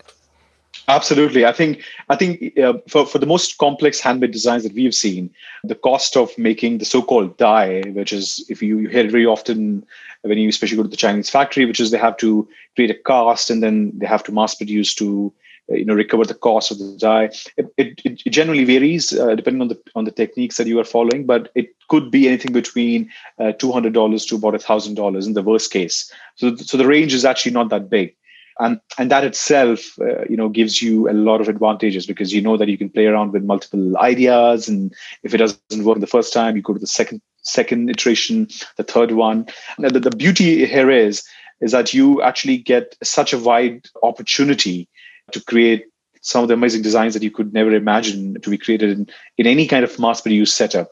Absolutely. 0.91 1.47
I 1.47 1.53
think 1.53 1.85
I 2.09 2.17
think 2.17 2.59
uh, 2.59 2.75
for, 2.89 3.07
for 3.07 3.19
the 3.19 3.27
most 3.27 3.59
complex 3.59 4.01
handmade 4.01 4.33
designs 4.33 4.65
that 4.65 4.73
we've 4.75 4.95
seen, 4.95 5.31
the 5.63 5.77
cost 5.77 6.17
of 6.17 6.37
making 6.37 6.79
the 6.79 6.85
so-called 6.85 7.37
die, 7.37 7.83
which 7.93 8.13
is 8.13 8.45
if 8.49 8.61
you, 8.61 8.79
you 8.81 8.89
hear 8.89 9.05
it 9.05 9.13
very 9.13 9.25
often 9.25 9.87
when 10.23 10.37
you 10.39 10.49
especially 10.49 10.77
go 10.77 10.83
to 10.83 10.89
the 10.89 10.97
Chinese 10.97 11.31
factory, 11.31 11.65
which 11.65 11.79
is 11.79 11.93
they 11.93 11.99
have 11.99 12.17
to 12.19 12.49
create 12.75 12.91
a 12.91 12.95
cast 12.95 13.51
and 13.51 13.63
then 13.63 13.93
they 13.99 14.07
have 14.07 14.25
to 14.25 14.33
mass 14.33 14.57
produce 14.57 14.93
to 14.97 15.33
uh, 15.71 15.77
you 15.77 15.85
know 15.85 15.95
recover 15.95 16.25
the 16.25 16.35
cost 16.35 16.73
of 16.73 16.79
the 16.79 16.97
die. 16.99 17.31
It, 17.57 17.73
it, 17.77 18.03
it 18.27 18.31
generally 18.31 18.65
varies 18.65 19.13
uh, 19.13 19.37
depending 19.37 19.63
on 19.63 19.69
the 19.69 19.81
on 19.95 20.07
the 20.07 20.11
techniques 20.11 20.57
that 20.57 20.67
you 20.67 20.81
are 20.81 20.85
following, 20.85 21.25
but 21.25 21.53
it 21.55 21.69
could 21.89 22.11
be 22.11 22.27
anything 22.27 22.53
between 22.53 23.09
uh, 23.39 23.53
two 23.53 23.71
hundred 23.71 23.93
dollars 23.93 24.27
to 24.27 24.37
about 24.37 24.61
thousand 24.61 24.95
dollars 24.95 25.29
in 25.29 25.35
the 25.35 25.43
worst 25.43 25.71
case. 25.71 26.13
So 26.35 26.57
so 26.57 26.77
the 26.77 26.87
range 26.87 27.15
is 27.15 27.25
actually 27.25 27.53
not 27.53 27.69
that 27.69 27.89
big 27.89 28.17
and 28.61 28.81
and 28.99 29.11
that 29.11 29.25
itself 29.25 29.99
uh, 30.01 30.25
you 30.29 30.37
know 30.37 30.49
gives 30.49 30.81
you 30.81 31.11
a 31.11 31.13
lot 31.13 31.41
of 31.41 31.49
advantages 31.49 32.07
because 32.07 32.33
you 32.33 32.41
know 32.41 32.57
that 32.57 32.69
you 32.69 32.79
can 32.79 32.91
play 32.91 33.07
around 33.07 33.33
with 33.33 33.43
multiple 33.43 33.97
ideas. 33.99 34.69
And 34.69 34.95
if 35.23 35.35
it 35.35 35.39
doesn't 35.39 35.85
work 35.85 35.99
the 35.99 36.07
first 36.07 36.33
time 36.33 36.57
you 36.57 36.63
go 36.63 36.75
to 36.75 36.79
the 36.79 36.87
second 36.87 37.21
second 37.43 37.89
iteration 37.89 38.49
the 38.77 38.85
third 38.85 39.13
one. 39.13 39.47
Now 39.79 39.89
the, 39.89 40.01
the 40.01 40.11
beauty 40.11 40.67
here 40.67 40.91
is 40.91 41.25
is 41.61 41.73
that 41.73 41.93
you 41.93 42.23
actually 42.23 42.59
get 42.59 42.97
such 43.03 43.33
a 43.33 43.39
wide 43.39 43.87
opportunity 44.03 44.89
to 45.33 45.43
create 45.43 45.87
some 46.23 46.43
of 46.43 46.49
the 46.49 46.55
amazing 46.55 46.83
designs 46.83 47.15
that 47.15 47.23
you 47.23 47.31
could 47.31 47.53
never 47.55 47.73
imagine 47.75 48.39
to 48.43 48.51
be 48.51 48.59
created 48.59 48.91
in, 48.91 49.09
in 49.39 49.47
any 49.47 49.67
kind 49.67 49.85
of 49.85 49.99
mass 49.99 50.21
produced 50.21 50.55
setup 50.55 50.91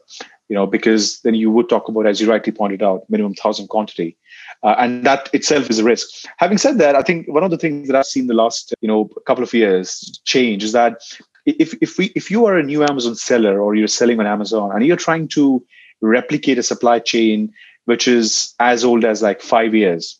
you 0.49 0.55
know 0.55 0.65
because 0.65 1.21
then 1.21 1.35
you 1.35 1.51
would 1.51 1.69
talk 1.69 1.87
about 1.87 2.07
as 2.07 2.19
you 2.19 2.29
rightly 2.29 2.51
pointed 2.51 2.81
out 2.81 3.07
minimum 3.09 3.35
thousand 3.35 3.67
quantity 3.67 4.17
uh, 4.63 4.75
and 4.77 5.05
that 5.05 5.29
itself 5.33 5.69
is 5.69 5.79
a 5.79 5.83
risk. 5.83 6.07
Having 6.37 6.57
said 6.57 6.77
that, 6.79 6.95
I 6.95 7.01
think 7.01 7.27
one 7.27 7.43
of 7.43 7.51
the 7.51 7.57
things 7.57 7.87
that 7.87 7.95
I've 7.95 8.05
seen 8.05 8.27
the 8.27 8.33
last 8.33 8.73
you 8.81 8.87
know 8.87 9.09
couple 9.25 9.43
of 9.43 9.53
years 9.53 10.19
change 10.25 10.63
is 10.63 10.73
that 10.73 11.01
if 11.45 11.73
if 11.81 11.97
we 11.97 12.07
if 12.15 12.29
you 12.29 12.45
are 12.45 12.57
a 12.57 12.63
new 12.63 12.83
Amazon 12.83 13.15
seller 13.15 13.61
or 13.61 13.75
you're 13.75 13.87
selling 13.87 14.19
on 14.19 14.27
Amazon 14.27 14.71
and 14.73 14.85
you're 14.85 14.97
trying 14.97 15.27
to 15.29 15.63
replicate 16.01 16.57
a 16.57 16.63
supply 16.63 16.99
chain 16.99 17.51
which 17.85 18.07
is 18.07 18.53
as 18.59 18.83
old 18.83 19.03
as 19.03 19.21
like 19.21 19.41
five 19.41 19.73
years, 19.73 20.19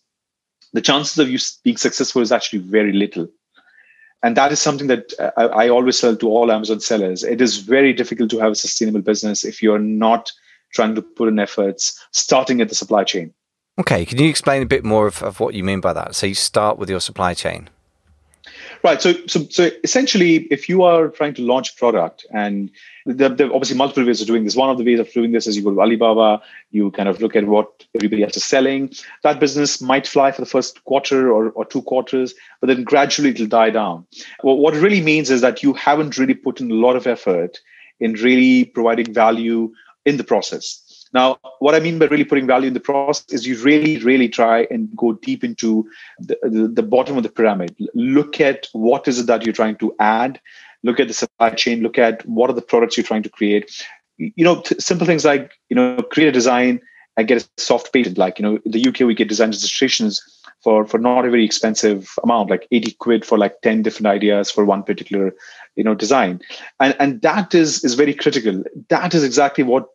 the 0.73 0.81
chances 0.81 1.19
of 1.19 1.29
you 1.29 1.37
being 1.63 1.77
successful 1.77 2.21
is 2.21 2.31
actually 2.31 2.59
very 2.59 2.93
little. 2.93 3.27
And 4.23 4.35
that 4.35 4.51
is 4.51 4.59
something 4.59 4.87
that 4.87 5.13
I, 5.37 5.43
I 5.45 5.69
always 5.69 5.99
tell 5.99 6.15
to 6.15 6.29
all 6.29 6.51
Amazon 6.51 6.79
sellers. 6.79 7.23
It 7.23 7.41
is 7.41 7.57
very 7.57 7.93
difficult 7.93 8.29
to 8.31 8.39
have 8.39 8.53
a 8.53 8.55
sustainable 8.55 9.01
business 9.01 9.45
if 9.45 9.61
you're 9.61 9.79
not 9.79 10.31
trying 10.73 10.95
to 10.95 11.01
put 11.01 11.29
in 11.29 11.39
efforts 11.39 11.99
starting 12.11 12.59
at 12.59 12.69
the 12.69 12.75
supply 12.75 13.03
chain 13.03 13.33
Okay, 13.79 14.05
can 14.05 14.19
you 14.19 14.29
explain 14.29 14.62
a 14.62 14.65
bit 14.65 14.83
more 14.83 15.07
of, 15.07 15.24
of 15.24 15.39
what 15.39 15.53
you 15.53 15.63
mean 15.63 15.79
by 15.79 15.93
that? 15.93 16.13
So 16.13 16.27
you 16.27 16.36
start 16.36 16.77
with 16.77 16.89
your 16.89 17.00
supply 17.00 17.33
chain. 17.33 17.69
Right. 18.83 19.01
So, 19.01 19.13
so, 19.27 19.45
so 19.50 19.69
essentially, 19.83 20.48
if 20.51 20.69
you 20.69 20.83
are 20.83 21.09
trying 21.09 21.33
to 21.36 21.41
launch 21.41 21.74
a 21.74 21.75
product, 21.75 22.25
and 22.31 22.69
there, 23.05 23.29
there, 23.29 23.48
are 23.48 23.53
obviously 23.53 23.77
multiple 23.77 24.05
ways 24.05 24.21
of 24.21 24.27
doing 24.27 24.43
this. 24.43 24.55
One 24.55 24.69
of 24.69 24.77
the 24.77 24.83
ways 24.83 25.00
of 25.00 25.12
doing 25.12 25.31
this 25.31 25.48
is 25.48 25.57
you 25.57 25.63
go 25.63 25.74
to 25.74 25.81
Alibaba, 25.81 26.41
you 26.71 26.91
kind 26.91 27.09
of 27.09 27.21
look 27.21 27.36
at 27.36 27.45
what 27.45 27.86
everybody 27.95 28.24
else 28.24 28.38
is 28.38 28.45
selling. 28.45 28.93
That 29.24 29.39
business 29.39 29.81
might 29.81 30.07
fly 30.07 30.31
for 30.31 30.41
the 30.41 30.50
first 30.50 30.83
quarter 30.86 31.31
or, 31.31 31.50
or 31.51 31.65
two 31.65 31.81
quarters, 31.81 32.33
but 32.62 32.67
then 32.67 32.83
gradually 32.83 33.29
it'll 33.29 33.48
die 33.48 33.69
down. 33.69 34.05
Well, 34.43 34.57
what 34.57 34.75
it 34.75 34.81
really 34.81 35.01
means 35.01 35.29
is 35.29 35.41
that 35.41 35.62
you 35.62 35.74
haven't 35.74 36.17
really 36.17 36.36
put 36.36 36.62
in 36.62 36.71
a 36.71 36.75
lot 36.75 36.95
of 36.95 37.07
effort 37.07 37.59
in 38.00 38.13
really 38.13 38.65
providing 38.65 39.13
value 39.13 39.74
in 40.05 40.17
the 40.17 40.24
process. 40.24 40.88
Now, 41.13 41.39
what 41.59 41.75
I 41.75 41.79
mean 41.79 41.97
by 41.97 42.05
really 42.05 42.25
putting 42.25 42.47
value 42.47 42.67
in 42.67 42.73
the 42.73 42.79
process 42.79 43.25
is 43.33 43.47
you 43.47 43.57
really, 43.63 43.97
really 43.99 44.29
try 44.29 44.67
and 44.69 44.95
go 44.95 45.13
deep 45.13 45.43
into 45.43 45.89
the, 46.19 46.37
the, 46.43 46.67
the 46.67 46.83
bottom 46.83 47.17
of 47.17 47.23
the 47.23 47.29
pyramid. 47.29 47.75
Look 47.95 48.39
at 48.39 48.67
what 48.73 49.07
is 49.07 49.19
it 49.19 49.25
that 49.27 49.43
you're 49.43 49.53
trying 49.53 49.77
to 49.77 49.95
add. 49.99 50.39
Look 50.83 50.99
at 50.99 51.07
the 51.07 51.13
supply 51.13 51.49
chain. 51.51 51.81
Look 51.81 51.97
at 51.97 52.25
what 52.27 52.49
are 52.49 52.53
the 52.53 52.61
products 52.61 52.95
you're 52.95 53.05
trying 53.05 53.23
to 53.23 53.29
create. 53.29 53.85
You 54.17 54.43
know, 54.43 54.61
t- 54.61 54.75
simple 54.79 55.07
things 55.07 55.25
like 55.25 55.51
you 55.69 55.75
know, 55.75 56.01
create 56.03 56.29
a 56.29 56.31
design 56.31 56.79
and 57.17 57.27
get 57.27 57.43
a 57.43 57.61
soft 57.61 57.91
patent. 57.91 58.17
Like 58.17 58.37
you 58.37 58.43
know, 58.43 58.59
in 58.63 58.71
the 58.71 58.87
UK 58.87 59.01
we 59.01 59.15
get 59.15 59.27
design 59.29 59.49
registrations 59.49 60.21
for 60.63 60.85
for 60.85 60.97
not 60.97 61.25
a 61.25 61.29
very 61.29 61.43
expensive 61.43 62.13
amount, 62.23 62.49
like 62.49 62.67
80 62.71 62.91
quid 62.93 63.25
for 63.25 63.37
like 63.37 63.61
10 63.61 63.81
different 63.81 64.07
ideas 64.07 64.51
for 64.51 64.63
one 64.63 64.83
particular 64.83 65.33
you 65.75 65.83
know 65.83 65.95
design, 65.95 66.39
and 66.79 66.95
and 66.99 67.21
that 67.21 67.55
is 67.55 67.83
is 67.83 67.95
very 67.95 68.13
critical. 68.13 68.63
That 68.89 69.13
is 69.13 69.23
exactly 69.23 69.63
what 69.63 69.87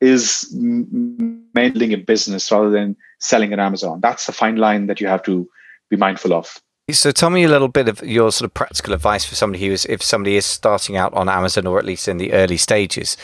is 0.00 0.48
mending 0.52 1.92
a 1.92 1.98
business 1.98 2.50
rather 2.50 2.70
than 2.70 2.96
selling 3.18 3.52
at 3.52 3.58
Amazon. 3.58 4.00
That's 4.00 4.26
the 4.26 4.32
fine 4.32 4.56
line 4.56 4.86
that 4.86 5.00
you 5.00 5.06
have 5.08 5.22
to 5.24 5.48
be 5.90 5.96
mindful 5.96 6.32
of. 6.32 6.60
So 6.90 7.12
tell 7.12 7.30
me 7.30 7.44
a 7.44 7.48
little 7.48 7.68
bit 7.68 7.88
of 7.88 8.02
your 8.02 8.32
sort 8.32 8.46
of 8.46 8.54
practical 8.54 8.94
advice 8.94 9.24
for 9.24 9.34
somebody 9.34 9.64
who 9.64 9.72
is, 9.72 9.86
if 9.86 10.02
somebody 10.02 10.36
is 10.36 10.46
starting 10.46 10.96
out 10.96 11.12
on 11.14 11.28
Amazon 11.28 11.66
or 11.66 11.78
at 11.78 11.84
least 11.84 12.08
in 12.08 12.16
the 12.16 12.32
early 12.32 12.56
stages 12.56 13.16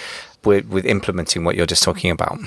with, 0.45 0.67
with 0.69 0.85
implementing 0.87 1.45
what 1.45 1.57
you're 1.57 1.67
just 1.67 1.83
talking 1.83 2.11
about. 2.11 2.39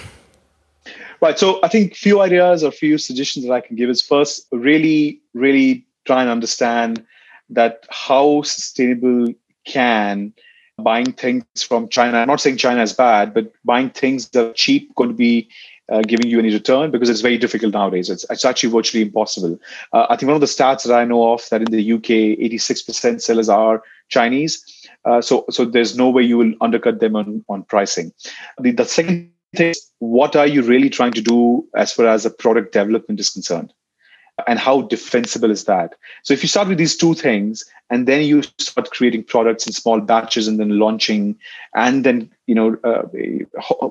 Right. 1.21 1.37
So 1.37 1.59
I 1.63 1.67
think 1.67 1.95
few 1.95 2.21
ideas 2.21 2.63
or 2.63 2.71
few 2.71 2.97
suggestions 2.97 3.45
that 3.45 3.53
I 3.53 3.59
can 3.59 3.75
give 3.75 3.89
is 3.89 4.01
first, 4.01 4.47
really, 4.51 5.19
really 5.33 5.85
try 6.05 6.21
and 6.21 6.29
understand 6.29 7.05
that 7.49 7.85
how 7.89 8.43
sustainable 8.43 9.33
can 9.65 10.33
buying 10.79 11.13
things 11.13 11.45
from 11.67 11.89
China. 11.89 12.17
I'm 12.17 12.27
not 12.27 12.41
saying 12.41 12.57
China 12.57 12.81
is 12.81 12.93
bad, 12.93 13.33
but 13.33 13.51
buying 13.63 13.89
things 13.89 14.29
that 14.29 14.49
are 14.49 14.53
cheap 14.53 14.93
going 14.95 15.11
to 15.11 15.15
be 15.15 15.49
uh, 15.91 16.01
giving 16.01 16.27
you 16.27 16.39
any 16.39 16.53
return 16.53 16.91
because 16.91 17.09
it's 17.09 17.21
very 17.21 17.37
difficult 17.37 17.73
nowadays. 17.73 18.09
It's, 18.09 18.25
it's 18.29 18.45
actually 18.45 18.69
virtually 18.69 19.03
impossible. 19.03 19.59
Uh, 19.91 20.05
I 20.09 20.15
think 20.15 20.27
one 20.27 20.35
of 20.35 20.41
the 20.41 20.47
stats 20.47 20.83
that 20.85 20.93
I 20.93 21.05
know 21.05 21.33
of 21.33 21.47
that 21.49 21.61
in 21.61 21.71
the 21.71 21.93
UK, 21.93 22.37
86% 22.39 23.21
sellers 23.21 23.49
are 23.49 23.83
Chinese. 24.09 24.63
Uh, 25.05 25.21
so, 25.21 25.45
so 25.49 25.65
there's 25.65 25.97
no 25.97 26.09
way 26.09 26.23
you 26.23 26.37
will 26.37 26.53
undercut 26.61 26.99
them 26.99 27.15
on, 27.15 27.43
on 27.49 27.63
pricing. 27.63 28.13
The, 28.59 28.71
the 28.71 28.85
second 28.85 29.31
thing 29.55 29.69
is, 29.69 29.89
what 29.99 30.35
are 30.35 30.47
you 30.47 30.61
really 30.61 30.89
trying 30.89 31.13
to 31.13 31.21
do 31.21 31.67
as 31.75 31.91
far 31.91 32.07
as 32.07 32.25
a 32.25 32.29
product 32.29 32.73
development 32.73 33.19
is 33.19 33.29
concerned? 33.29 33.73
And 34.47 34.59
how 34.59 34.81
defensible 34.81 35.51
is 35.51 35.65
that? 35.65 35.95
So 36.23 36.33
if 36.33 36.43
you 36.43 36.49
start 36.49 36.67
with 36.67 36.77
these 36.77 36.95
two 36.95 37.13
things 37.13 37.63
and 37.89 38.07
then 38.07 38.23
you 38.23 38.43
start 38.57 38.91
creating 38.91 39.23
products 39.23 39.65
in 39.65 39.73
small 39.73 39.99
batches 39.99 40.47
and 40.47 40.59
then 40.59 40.79
launching, 40.79 41.37
and 41.73 42.03
then 42.03 42.29
you 42.47 42.55
know 42.55 42.77
uh, 42.83 43.89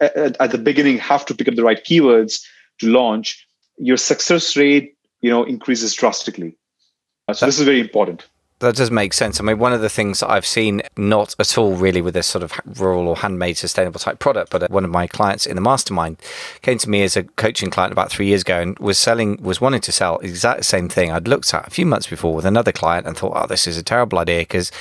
at, 0.00 0.50
the 0.50 0.58
beginning 0.58 0.98
have 0.98 1.24
to 1.26 1.34
pick 1.34 1.48
up 1.48 1.54
the 1.54 1.64
right 1.64 1.84
keywords 1.84 2.44
to 2.78 2.88
launch, 2.88 3.46
your 3.78 3.96
success 3.96 4.56
rate, 4.56 4.96
you 5.20 5.30
know, 5.30 5.44
increases 5.44 5.94
drastically. 5.94 6.56
So 7.32 7.46
this 7.46 7.58
is 7.58 7.64
very 7.64 7.80
important. 7.80 8.26
That 8.64 8.76
does 8.76 8.90
make 8.90 9.12
sense. 9.12 9.40
I 9.40 9.44
mean, 9.44 9.58
one 9.58 9.74
of 9.74 9.82
the 9.82 9.90
things 9.90 10.20
that 10.20 10.30
I've 10.30 10.46
seen, 10.46 10.80
not 10.96 11.34
at 11.38 11.58
all 11.58 11.74
really 11.74 12.00
with 12.00 12.14
this 12.14 12.26
sort 12.26 12.42
of 12.42 12.52
rural 12.78 13.08
or 13.08 13.16
handmade 13.16 13.58
sustainable 13.58 14.00
type 14.00 14.18
product, 14.18 14.50
but 14.50 14.70
one 14.70 14.84
of 14.84 14.90
my 14.90 15.06
clients 15.06 15.44
in 15.44 15.54
the 15.54 15.60
mastermind 15.60 16.16
came 16.62 16.78
to 16.78 16.88
me 16.88 17.02
as 17.02 17.14
a 17.14 17.24
coaching 17.24 17.70
client 17.70 17.92
about 17.92 18.10
three 18.10 18.26
years 18.26 18.40
ago 18.40 18.60
and 18.60 18.78
was 18.78 18.96
selling, 18.96 19.36
was 19.42 19.60
wanting 19.60 19.82
to 19.82 19.92
sell 19.92 20.18
exact 20.18 20.64
same 20.64 20.88
thing 20.88 21.12
I'd 21.12 21.28
looked 21.28 21.52
at 21.52 21.66
a 21.66 21.70
few 21.70 21.84
months 21.84 22.06
before 22.06 22.34
with 22.34 22.46
another 22.46 22.72
client 22.72 23.06
and 23.06 23.16
thought, 23.16 23.32
oh, 23.36 23.46
this 23.46 23.66
is 23.66 23.76
a 23.76 23.82
terrible 23.82 24.18
idea 24.18 24.40
because 24.40 24.72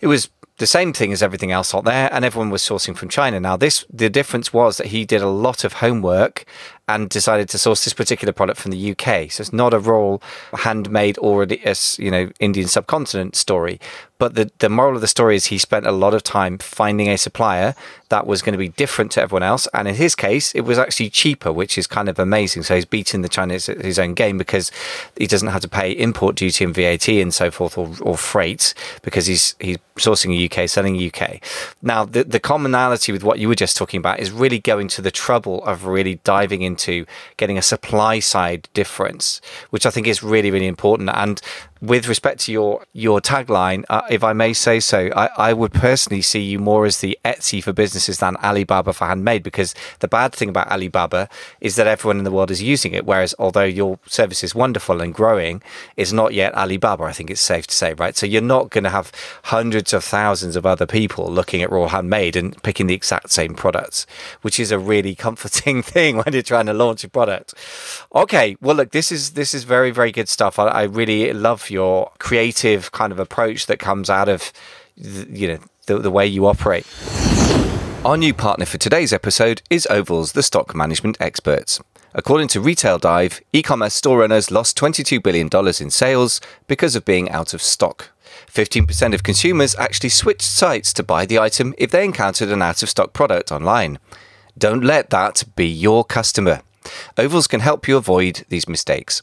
it 0.00 0.06
was 0.06 0.28
the 0.58 0.66
same 0.66 0.92
thing 0.92 1.10
as 1.10 1.22
everything 1.22 1.50
else 1.50 1.74
out 1.74 1.84
there, 1.84 2.12
and 2.12 2.22
everyone 2.22 2.50
was 2.50 2.62
sourcing 2.62 2.94
from 2.94 3.08
China. 3.08 3.40
Now, 3.40 3.56
this 3.56 3.86
the 3.90 4.10
difference 4.10 4.52
was 4.52 4.76
that 4.76 4.88
he 4.88 5.06
did 5.06 5.22
a 5.22 5.28
lot 5.28 5.64
of 5.64 5.74
homework 5.74 6.44
and 6.94 7.08
decided 7.08 7.48
to 7.48 7.58
source 7.58 7.84
this 7.84 7.92
particular 7.92 8.32
product 8.32 8.58
from 8.60 8.72
the 8.72 8.90
UK. 8.90 9.30
So 9.30 9.42
it's 9.42 9.52
not 9.52 9.72
a 9.72 9.78
raw, 9.78 10.18
handmade, 10.52 11.18
already, 11.18 11.62
you 11.98 12.10
know, 12.10 12.30
Indian 12.40 12.66
subcontinent 12.66 13.36
story. 13.36 13.78
But 14.20 14.34
the, 14.34 14.50
the 14.58 14.68
moral 14.68 14.96
of 14.96 15.00
the 15.00 15.08
story 15.08 15.34
is 15.34 15.46
he 15.46 15.56
spent 15.56 15.86
a 15.86 15.92
lot 15.92 16.12
of 16.12 16.22
time 16.22 16.58
finding 16.58 17.08
a 17.08 17.16
supplier 17.16 17.74
that 18.10 18.26
was 18.26 18.42
going 18.42 18.52
to 18.52 18.58
be 18.58 18.68
different 18.68 19.12
to 19.12 19.22
everyone 19.22 19.42
else. 19.42 19.66
And 19.72 19.88
in 19.88 19.94
his 19.94 20.14
case, 20.14 20.54
it 20.54 20.60
was 20.62 20.78
actually 20.78 21.08
cheaper, 21.08 21.50
which 21.50 21.78
is 21.78 21.86
kind 21.86 22.06
of 22.06 22.18
amazing. 22.18 22.64
So 22.64 22.74
he's 22.74 22.84
beating 22.84 23.22
the 23.22 23.30
Chinese 23.30 23.68
at 23.70 23.82
his 23.82 23.98
own 23.98 24.12
game 24.12 24.36
because 24.36 24.70
he 25.16 25.26
doesn't 25.26 25.48
have 25.48 25.62
to 25.62 25.68
pay 25.68 25.92
import 25.92 26.36
duty 26.36 26.64
and 26.64 26.74
VAT 26.74 27.08
and 27.08 27.32
so 27.32 27.50
forth 27.50 27.78
or, 27.78 27.88
or 28.02 28.18
freight 28.18 28.74
because 29.02 29.26
he's 29.26 29.54
he's 29.58 29.78
sourcing 29.96 30.32
UK, 30.44 30.68
selling 30.68 30.96
UK. 31.02 31.42
Now, 31.82 32.04
the, 32.04 32.24
the 32.24 32.40
commonality 32.40 33.12
with 33.12 33.22
what 33.22 33.38
you 33.38 33.48
were 33.48 33.54
just 33.54 33.76
talking 33.76 33.98
about 33.98 34.18
is 34.18 34.30
really 34.30 34.58
going 34.58 34.88
to 34.88 35.02
the 35.02 35.10
trouble 35.10 35.64
of 35.64 35.86
really 35.86 36.16
diving 36.24 36.62
into 36.62 36.79
into 36.80 37.06
getting 37.36 37.58
a 37.58 37.62
supply 37.62 38.20
side 38.20 38.68
difference, 38.74 39.40
which 39.70 39.86
I 39.86 39.90
think 39.90 40.06
is 40.06 40.22
really, 40.22 40.50
really 40.50 40.66
important. 40.66 41.10
And 41.12 41.40
with 41.80 42.08
respect 42.08 42.40
to 42.40 42.52
your 42.52 42.84
your 42.92 43.20
tagline, 43.20 43.84
uh, 43.88 44.02
if 44.10 44.22
I 44.22 44.32
may 44.32 44.52
say 44.52 44.80
so, 44.80 45.10
I, 45.16 45.30
I 45.36 45.52
would 45.52 45.72
personally 45.72 46.22
see 46.22 46.40
you 46.40 46.58
more 46.58 46.84
as 46.84 46.98
the 46.98 47.18
Etsy 47.24 47.62
for 47.62 47.72
businesses 47.72 48.18
than 48.18 48.36
Alibaba 48.36 48.92
for 48.92 49.06
handmade, 49.06 49.42
because 49.42 49.74
the 50.00 50.08
bad 50.08 50.34
thing 50.34 50.50
about 50.50 50.70
Alibaba 50.70 51.28
is 51.60 51.76
that 51.76 51.86
everyone 51.86 52.18
in 52.18 52.24
the 52.24 52.30
world 52.30 52.50
is 52.50 52.62
using 52.62 52.92
it. 52.92 53.06
Whereas, 53.06 53.34
although 53.38 53.64
your 53.64 53.98
service 54.06 54.44
is 54.44 54.54
wonderful 54.54 55.00
and 55.00 55.14
growing, 55.14 55.62
it's 55.96 56.12
not 56.12 56.34
yet 56.34 56.54
Alibaba. 56.54 57.04
I 57.04 57.12
think 57.12 57.30
it's 57.30 57.40
safe 57.40 57.66
to 57.68 57.74
say, 57.74 57.94
right? 57.94 58.16
So 58.16 58.26
you're 58.26 58.42
not 58.42 58.70
going 58.70 58.84
to 58.84 58.90
have 58.90 59.10
hundreds 59.44 59.92
of 59.94 60.04
thousands 60.04 60.56
of 60.56 60.66
other 60.66 60.86
people 60.86 61.30
looking 61.32 61.62
at 61.62 61.70
Rural 61.70 61.88
Handmade 61.88 62.36
and 62.36 62.62
picking 62.62 62.88
the 62.88 62.94
exact 62.94 63.30
same 63.30 63.54
products, 63.54 64.06
which 64.42 64.60
is 64.60 64.70
a 64.70 64.78
really 64.78 65.14
comforting 65.30 65.82
thing 65.82 66.18
when 66.18 66.32
you're 66.32 66.42
trying 66.42 66.66
to 66.66 66.74
launch 66.74 67.04
a 67.04 67.08
product. 67.08 67.54
Okay, 68.14 68.56
well, 68.60 68.76
look, 68.76 68.90
this 68.90 69.10
is 69.10 69.30
this 69.30 69.54
is 69.54 69.64
very 69.64 69.90
very 69.90 70.12
good 70.12 70.28
stuff. 70.28 70.58
I, 70.58 70.66
I 70.66 70.82
really 70.82 71.32
love 71.32 71.69
your 71.70 72.10
creative 72.18 72.92
kind 72.92 73.12
of 73.12 73.18
approach 73.18 73.66
that 73.66 73.78
comes 73.78 74.10
out 74.10 74.28
of 74.28 74.52
you 74.96 75.48
know 75.48 75.58
the, 75.86 75.98
the 75.98 76.10
way 76.10 76.26
you 76.26 76.46
operate. 76.46 76.86
Our 78.04 78.16
new 78.16 78.32
partner 78.32 78.64
for 78.64 78.78
today's 78.78 79.12
episode 79.12 79.62
is 79.68 79.86
Ovalz, 79.90 80.32
the 80.32 80.42
stock 80.42 80.74
management 80.74 81.18
experts. 81.20 81.80
According 82.14 82.48
to 82.48 82.60
Retail 82.60 82.98
Dive, 82.98 83.40
e 83.52 83.62
commerce 83.62 83.94
store 83.94 84.22
owners 84.24 84.50
lost 84.50 84.76
$22 84.78 85.22
billion 85.22 85.48
in 85.80 85.90
sales 85.90 86.40
because 86.66 86.96
of 86.96 87.04
being 87.04 87.30
out 87.30 87.54
of 87.54 87.62
stock. 87.62 88.10
15% 88.48 89.14
of 89.14 89.22
consumers 89.22 89.76
actually 89.76 90.08
switched 90.08 90.42
sites 90.42 90.92
to 90.94 91.02
buy 91.02 91.24
the 91.24 91.38
item 91.38 91.74
if 91.78 91.90
they 91.90 92.04
encountered 92.04 92.48
an 92.48 92.62
out 92.62 92.82
of 92.82 92.88
stock 92.88 93.12
product 93.12 93.52
online. 93.52 93.98
Don't 94.58 94.82
let 94.82 95.10
that 95.10 95.44
be 95.54 95.66
your 95.66 96.04
customer. 96.04 96.62
Ovalz 97.16 97.48
can 97.48 97.60
help 97.60 97.86
you 97.86 97.96
avoid 97.96 98.44
these 98.48 98.68
mistakes. 98.68 99.22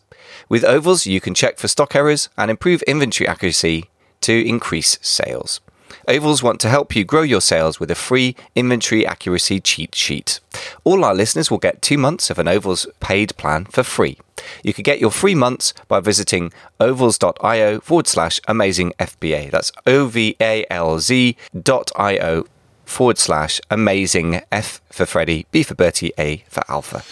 With 0.49 0.63
Ovalz, 0.63 1.05
you 1.05 1.21
can 1.21 1.33
check 1.33 1.57
for 1.57 1.67
stock 1.67 1.95
errors 1.95 2.29
and 2.37 2.51
improve 2.51 2.81
inventory 2.83 3.27
accuracy 3.27 3.85
to 4.21 4.47
increase 4.47 4.97
sales. 5.01 5.61
Ovalz 6.07 6.43
want 6.43 6.59
to 6.61 6.69
help 6.69 6.95
you 6.95 7.03
grow 7.03 7.21
your 7.21 7.41
sales 7.41 7.79
with 7.79 7.91
a 7.91 7.95
free 7.95 8.35
inventory 8.55 9.05
accuracy 9.05 9.59
cheat 9.59 9.95
sheet. 9.95 10.39
All 10.83 11.03
our 11.03 11.15
listeners 11.15 11.49
will 11.49 11.57
get 11.57 11.81
two 11.81 11.97
months 11.97 12.29
of 12.29 12.39
an 12.39 12.47
Ovalz 12.47 12.87
paid 12.99 13.35
plan 13.37 13.65
for 13.65 13.83
free. 13.83 14.17
You 14.63 14.73
can 14.73 14.83
get 14.83 14.99
your 14.99 15.11
free 15.11 15.35
months 15.35 15.73
by 15.87 15.99
visiting 15.99 16.53
ovalz.io 16.79 17.79
forward 17.81 18.07
slash 18.07 18.39
amazing 18.47 18.93
FBA. 18.99 19.51
That's 19.51 19.71
O 19.85 20.07
V 20.07 20.35
A 20.39 20.65
L 20.69 20.99
Z 20.99 21.35
dot 21.63 21.91
io 21.95 22.45
forward 22.87 23.17
slash 23.17 23.61
amazing 23.69 24.41
F 24.51 24.81
for 24.89 25.05
Freddy, 25.05 25.45
B 25.51 25.61
for 25.61 25.75
Bertie, 25.75 26.13
A 26.17 26.37
for 26.47 26.63
Alpha. 26.67 27.03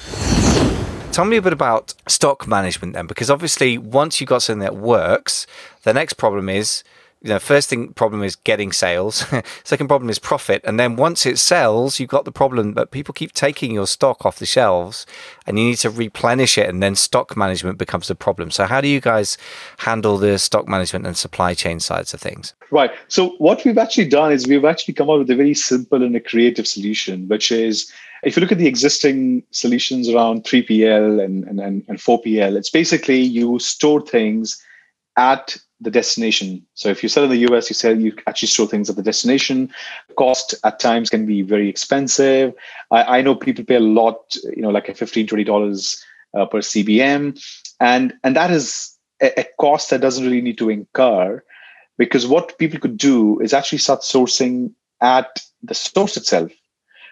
Tell 1.12 1.25
me 1.25 1.38
a 1.38 1.41
bit 1.41 1.53
about 1.53 1.94
stock 2.08 2.48
management 2.48 2.94
then, 2.94 3.08
because 3.08 3.29
obviously 3.29 3.77
once 3.77 4.20
you've 4.20 4.29
got 4.29 4.41
something 4.41 4.60
that 4.60 4.75
works, 4.75 5.46
the 5.84 5.94
next 5.94 6.13
problem 6.13 6.50
is, 6.50 6.84
you 7.22 7.29
know, 7.29 7.39
first 7.39 7.69
thing 7.69 7.93
problem 7.93 8.22
is 8.22 8.36
getting 8.36 8.72
sales. 8.72 9.25
Second 9.63 9.88
problem 9.88 10.10
is 10.10 10.19
profit, 10.19 10.62
and 10.63 10.79
then 10.79 10.95
once 10.95 11.25
it 11.25 11.39
sells, 11.39 12.00
you've 12.00 12.10
got 12.10 12.25
the 12.25 12.31
problem 12.31 12.74
that 12.74 12.91
people 12.91 13.13
keep 13.13 13.34
taking 13.34 13.74
your 13.74 13.88
stock 13.88 14.25
off 14.25 14.38
the 14.38 14.45
shelves, 14.45 15.05
and 15.48 15.57
you 15.57 15.65
need 15.65 15.77
to 15.77 15.89
replenish 15.89 16.57
it, 16.57 16.69
and 16.69 16.84
then 16.84 16.95
stock 16.95 17.36
management 17.36 17.77
becomes 17.77 18.10
a 18.10 18.15
problem. 18.15 18.51
So 18.51 18.65
how 18.65 18.79
do 18.79 18.88
you 18.88 19.01
guys 19.01 19.38
handle 19.79 20.17
the 20.17 20.38
stock 20.38 20.67
management 20.67 21.07
and 21.07 21.17
supply 21.17 21.53
chain 21.53 21.79
sides 21.79 22.13
of 22.13 22.22
things? 22.22 22.53
Right. 22.69 22.91
So 23.07 23.29
what 23.38 23.65
we've 23.65 23.77
actually 23.77 24.10
done 24.10 24.31
is 24.31 24.48
we've 24.48 24.65
actually 24.65 24.93
come 24.93 25.10
up 25.10 25.19
with 25.19 25.29
a 25.29 25.36
very 25.36 25.53
simple 25.53 26.03
and 26.03 26.15
a 26.15 26.19
creative 26.19 26.67
solution, 26.67 27.27
which 27.27 27.51
is 27.51 27.91
if 28.24 28.36
you 28.36 28.41
look 28.41 28.51
at 28.51 28.57
the 28.57 28.67
existing 28.67 29.43
solutions 29.51 30.10
around 30.10 30.43
3PL 30.43 31.24
and, 31.24 31.43
and, 31.45 31.60
and, 31.60 31.84
and 31.88 31.98
4PL, 32.00 32.57
it's 32.57 32.69
basically 32.72 33.19
you 33.19 33.60
store 33.60 34.01
things 34.01 34.62
at 35.17 35.57
the 35.85 35.91
destination. 35.91 36.65
So 36.73 36.89
if 36.89 37.01
you 37.01 37.09
sell 37.09 37.23
in 37.23 37.29
the 37.29 37.47
US, 37.49 37.69
you 37.69 37.73
sell 37.75 37.97
you 37.97 38.13
actually 38.27 38.49
store 38.49 38.67
things 38.67 38.89
at 38.89 38.97
the 38.97 39.03
destination. 39.03 39.71
Cost 40.17 40.53
at 40.63 40.79
times 40.79 41.09
can 41.09 41.25
be 41.25 41.41
very 41.41 41.69
expensive. 41.69 42.53
I, 42.91 43.19
I 43.19 43.21
know 43.21 43.35
people 43.35 43.63
pay 43.63 43.75
a 43.75 43.79
lot, 43.79 44.35
you 44.55 44.61
know, 44.61 44.69
like 44.69 44.89
a 44.89 44.93
15 44.93 45.27
$20 45.27 46.03
uh, 46.35 46.45
per 46.45 46.59
CBM. 46.59 47.39
And 47.79 48.13
and 48.23 48.35
that 48.35 48.51
is 48.51 48.95
a, 49.21 49.39
a 49.39 49.45
cost 49.59 49.89
that 49.89 50.01
doesn't 50.01 50.23
really 50.23 50.41
need 50.41 50.57
to 50.57 50.69
incur 50.69 51.43
because 51.97 52.27
what 52.27 52.57
people 52.57 52.79
could 52.79 52.97
do 52.97 53.39
is 53.39 53.53
actually 53.53 53.77
start 53.77 54.01
sourcing 54.01 54.73
at 55.01 55.39
the 55.63 55.73
source 55.73 56.17
itself. 56.17 56.51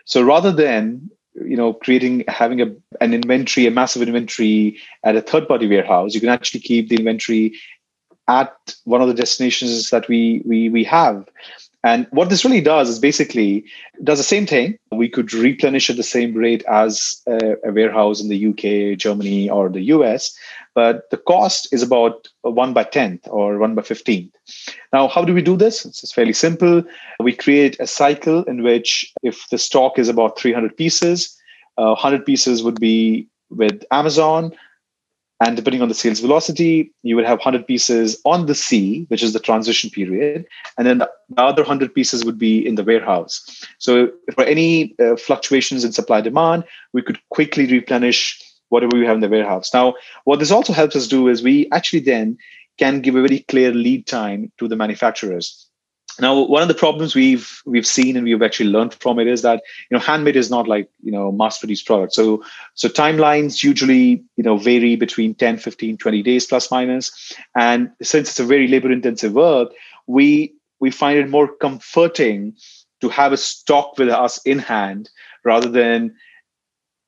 So 0.06 0.22
rather 0.22 0.52
than 0.52 1.10
you 1.36 1.58
know 1.58 1.74
creating 1.74 2.26
having 2.28 2.62
a, 2.62 2.68
an 3.02 3.14
inventory, 3.14 3.66
a 3.66 3.72
massive 3.72 4.02
inventory 4.02 4.78
at 5.04 5.16
a 5.16 5.22
third 5.22 5.48
party 5.48 5.68
warehouse, 5.68 6.14
you 6.14 6.20
can 6.20 6.30
actually 6.30 6.62
keep 6.62 6.90
the 6.90 6.98
inventory 6.98 7.54
at 8.28 8.76
one 8.86 9.02
of 9.02 9.08
the 9.08 9.14
destinations 9.14 9.90
that 9.90 10.08
we 10.08 10.42
we 10.46 10.70
we 10.70 10.84
have. 10.84 11.28
And 11.86 12.08
what 12.12 12.30
this 12.30 12.46
really 12.46 12.62
does 12.62 12.88
is 12.88 12.98
basically 12.98 13.66
does 14.04 14.18
the 14.18 14.24
same 14.24 14.46
thing. 14.46 14.78
We 14.92 15.10
could 15.10 15.34
replenish 15.34 15.90
at 15.90 15.98
the 15.98 16.04
same 16.04 16.34
rate 16.34 16.64
as 16.64 17.22
a, 17.28 17.56
a, 17.66 17.74
warehouse 17.74 18.22
in 18.22 18.30
the 18.30 18.48
UK, 18.48 18.98
Germany, 18.98 19.50
or 19.50 19.68
the 19.68 19.82
US, 19.96 20.34
but 20.76 21.10
the 21.10 21.18
cost 21.18 21.68
is 21.74 21.84
about 21.84 22.30
one 22.42 22.72
by 22.72 22.86
tenth 22.86 23.28
or 23.30 23.58
one 23.58 23.76
by 23.76 23.82
fifteenth. 23.82 24.34
Now, 24.94 25.10
how 25.10 25.26
do 25.26 25.34
we 25.34 25.42
do 25.42 25.58
this? 25.58 25.86
It's, 25.86 26.04
it's 26.04 26.14
fairly 26.14 26.34
simple. 26.34 26.84
We 27.20 27.36
create 27.36 27.78
a 27.82 27.88
cycle 27.88 28.44
in 28.46 28.64
which, 28.64 29.12
if 29.22 29.50
the 29.50 29.58
stock 29.58 30.00
is 30.00 30.08
about 30.08 30.40
300 30.40 30.78
pieces, 30.78 31.38
uh, 31.78 31.96
100 31.96 32.26
pieces 32.26 32.64
would 32.64 32.80
be 32.80 33.28
with 33.50 33.84
Amazon, 33.92 34.54
And 35.46 35.58
depending 35.58 35.82
on 35.82 35.90
the 35.90 35.94
sales 35.94 36.22
velocity, 36.22 36.90
you 37.02 37.18
would 37.18 37.26
have 37.26 37.40
100 37.40 37.68
pieces 37.68 38.18
on 38.24 38.46
the 38.46 38.56
sea, 38.56 39.06
which 39.10 39.22
is 39.22 39.34
the 39.34 39.42
transition 39.42 39.90
period. 39.90 40.46
And 40.78 40.88
then 40.88 41.00
the 41.00 41.10
other 41.36 41.64
100 41.64 41.94
pieces 41.94 42.24
would 42.24 42.38
be 42.38 42.66
in 42.66 42.76
the 42.76 42.84
warehouse. 42.84 43.66
So 43.78 44.10
for 44.36 44.46
any 44.46 44.96
uh, 45.00 45.18
fluctuations 45.18 45.84
in 45.84 45.92
supply 45.92 46.22
demand, 46.22 46.64
we 46.94 47.02
could 47.02 47.20
quickly 47.30 47.66
replenish 47.66 48.42
whatever 48.70 48.98
we 48.98 49.06
have 49.06 49.16
in 49.16 49.22
the 49.22 49.28
warehouse. 49.28 49.74
Now, 49.74 49.96
what 50.24 50.40
this 50.40 50.52
also 50.52 50.72
helps 50.72 50.96
us 50.96 51.10
do 51.10 51.28
is 51.28 51.44
we 51.44 51.70
actually 51.72 52.00
then 52.00 52.38
can 52.78 53.02
give 53.02 53.16
a 53.16 53.22
very 53.22 53.40
clear 53.40 53.74
lead 53.74 54.08
time 54.08 54.50
to 54.60 54.70
the 54.70 54.78
manufacturers. 54.78 55.68
Now, 56.20 56.42
one 56.42 56.62
of 56.62 56.68
the 56.68 56.76
problems 56.76 57.16
we've 57.16 57.62
we've 57.66 57.88
seen 57.88 58.16
and 58.16 58.24
we've 58.26 58.42
actually 58.42 58.70
learned 58.70 58.94
from 58.94 59.20
it 59.20 59.28
is 59.28 59.42
that 59.42 59.64
you 59.90 59.98
know 59.98 60.04
handmade 60.04 60.36
is 60.36 60.50
not 60.50 60.68
like 60.68 60.90
you 61.02 61.12
know 61.12 61.32
mass-produced 61.32 61.86
product. 61.86 62.14
So 62.14 62.44
so 62.76 62.88
timelines 62.88 63.64
usually 63.64 64.24
you 64.36 64.44
know 64.44 64.58
vary 64.58 64.96
between 64.96 65.34
10, 65.34 65.58
15, 65.58 65.98
20 65.98 66.24
days 66.24 66.46
plus. 66.46 66.72
And 67.56 67.92
since 68.02 68.30
it's 68.30 68.40
a 68.40 68.46
very 68.46 68.68
labor-intensive 68.68 69.34
work, 69.34 69.72
we 70.08 70.54
we 70.80 70.92
find 70.92 71.18
it 71.18 71.30
more 71.30 71.48
comforting 71.48 72.56
to 73.02 73.10
have 73.10 73.34
a 73.34 73.38
stock 73.38 73.98
with 73.98 74.10
us 74.10 74.40
in 74.46 74.60
hand 74.60 75.10
rather 75.44 75.70
than 75.70 76.16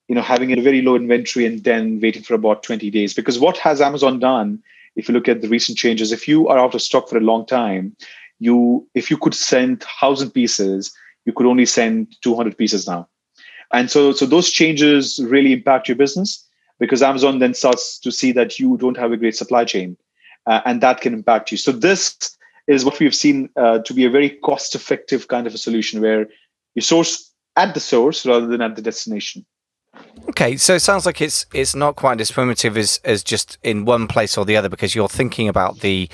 you 0.08 0.16
know 0.16 0.22
having 0.22 0.52
a 0.52 0.62
very 0.62 0.82
low 0.82 0.96
inventory 0.96 1.46
and 1.46 1.64
then 1.64 2.00
waiting 2.02 2.24
for 2.24 2.34
about 2.34 2.64
20 2.64 2.90
days. 2.90 3.14
Because 3.14 3.40
what 3.40 3.58
has 3.58 3.82
Amazon 3.82 4.20
done? 4.20 4.64
If 4.96 5.10
you 5.10 5.14
look 5.14 5.28
at 5.28 5.42
the 5.42 5.50
recent 5.50 5.78
changes, 5.78 6.12
if 6.12 6.28
you 6.28 6.48
are 6.48 6.58
out 6.58 6.74
of 6.74 6.82
stock 6.82 7.10
for 7.10 7.18
a 7.18 7.22
long 7.22 7.46
time, 7.46 7.96
you 8.40 8.88
if 8.94 9.10
you 9.10 9.18
could 9.18 9.34
send 9.34 9.84
1000 9.84 10.32
pieces 10.32 10.94
you 11.26 11.34
could 11.34 11.46
only 11.46 11.66
send 11.66 12.16
200 12.22 12.56
pieces 12.56 12.88
now. 12.88 13.08
And 13.72 13.90
so 13.90 14.12
so 14.12 14.26
those 14.26 14.52
changes 14.52 15.20
really 15.24 15.54
impact 15.54 15.88
your 15.88 15.98
business 15.98 16.48
because 16.80 17.02
amazon 17.02 17.40
then 17.40 17.54
starts 17.54 18.00
to 18.00 18.12
see 18.12 18.32
that 18.34 18.60
you 18.60 18.78
don't 18.78 18.98
have 18.98 19.12
a 19.12 19.18
great 19.18 19.36
supply 19.36 19.66
chain 19.66 19.98
uh, 20.46 20.62
and 20.66 20.82
that 20.82 21.02
can 21.02 21.14
impact 21.14 21.52
you. 21.52 21.58
So 21.58 21.72
this 21.72 22.38
is 22.68 22.86
what 22.86 23.00
we've 23.00 23.16
seen 23.16 23.50
uh, 23.56 23.80
to 23.80 23.94
be 23.94 24.06
a 24.06 24.10
very 24.10 24.30
cost 24.30 24.76
effective 24.76 25.28
kind 25.28 25.48
of 25.48 25.54
a 25.54 25.58
solution 25.58 26.02
where 26.02 26.28
you 26.76 26.82
source 26.82 27.32
at 27.56 27.74
the 27.74 27.80
source 27.80 28.26
rather 28.26 28.48
than 28.48 28.62
at 28.62 28.76
the 28.76 28.82
destination 28.82 29.46
Okay, 30.30 30.58
so 30.58 30.74
it 30.74 30.80
sounds 30.80 31.06
like 31.06 31.22
it's 31.22 31.46
it's 31.54 31.76
not 31.76 31.96
quite 31.96 32.20
as 32.20 32.32
primitive 32.32 32.78
as, 32.78 33.00
as 33.04 33.24
just 33.24 33.60
in 33.64 33.86
one 33.86 34.08
place 34.08 34.38
or 34.38 34.44
the 34.44 34.58
other 34.58 34.70
because 34.70 34.96
you're 34.96 35.08
thinking 35.08 35.48
about 35.48 35.80
the 35.80 36.10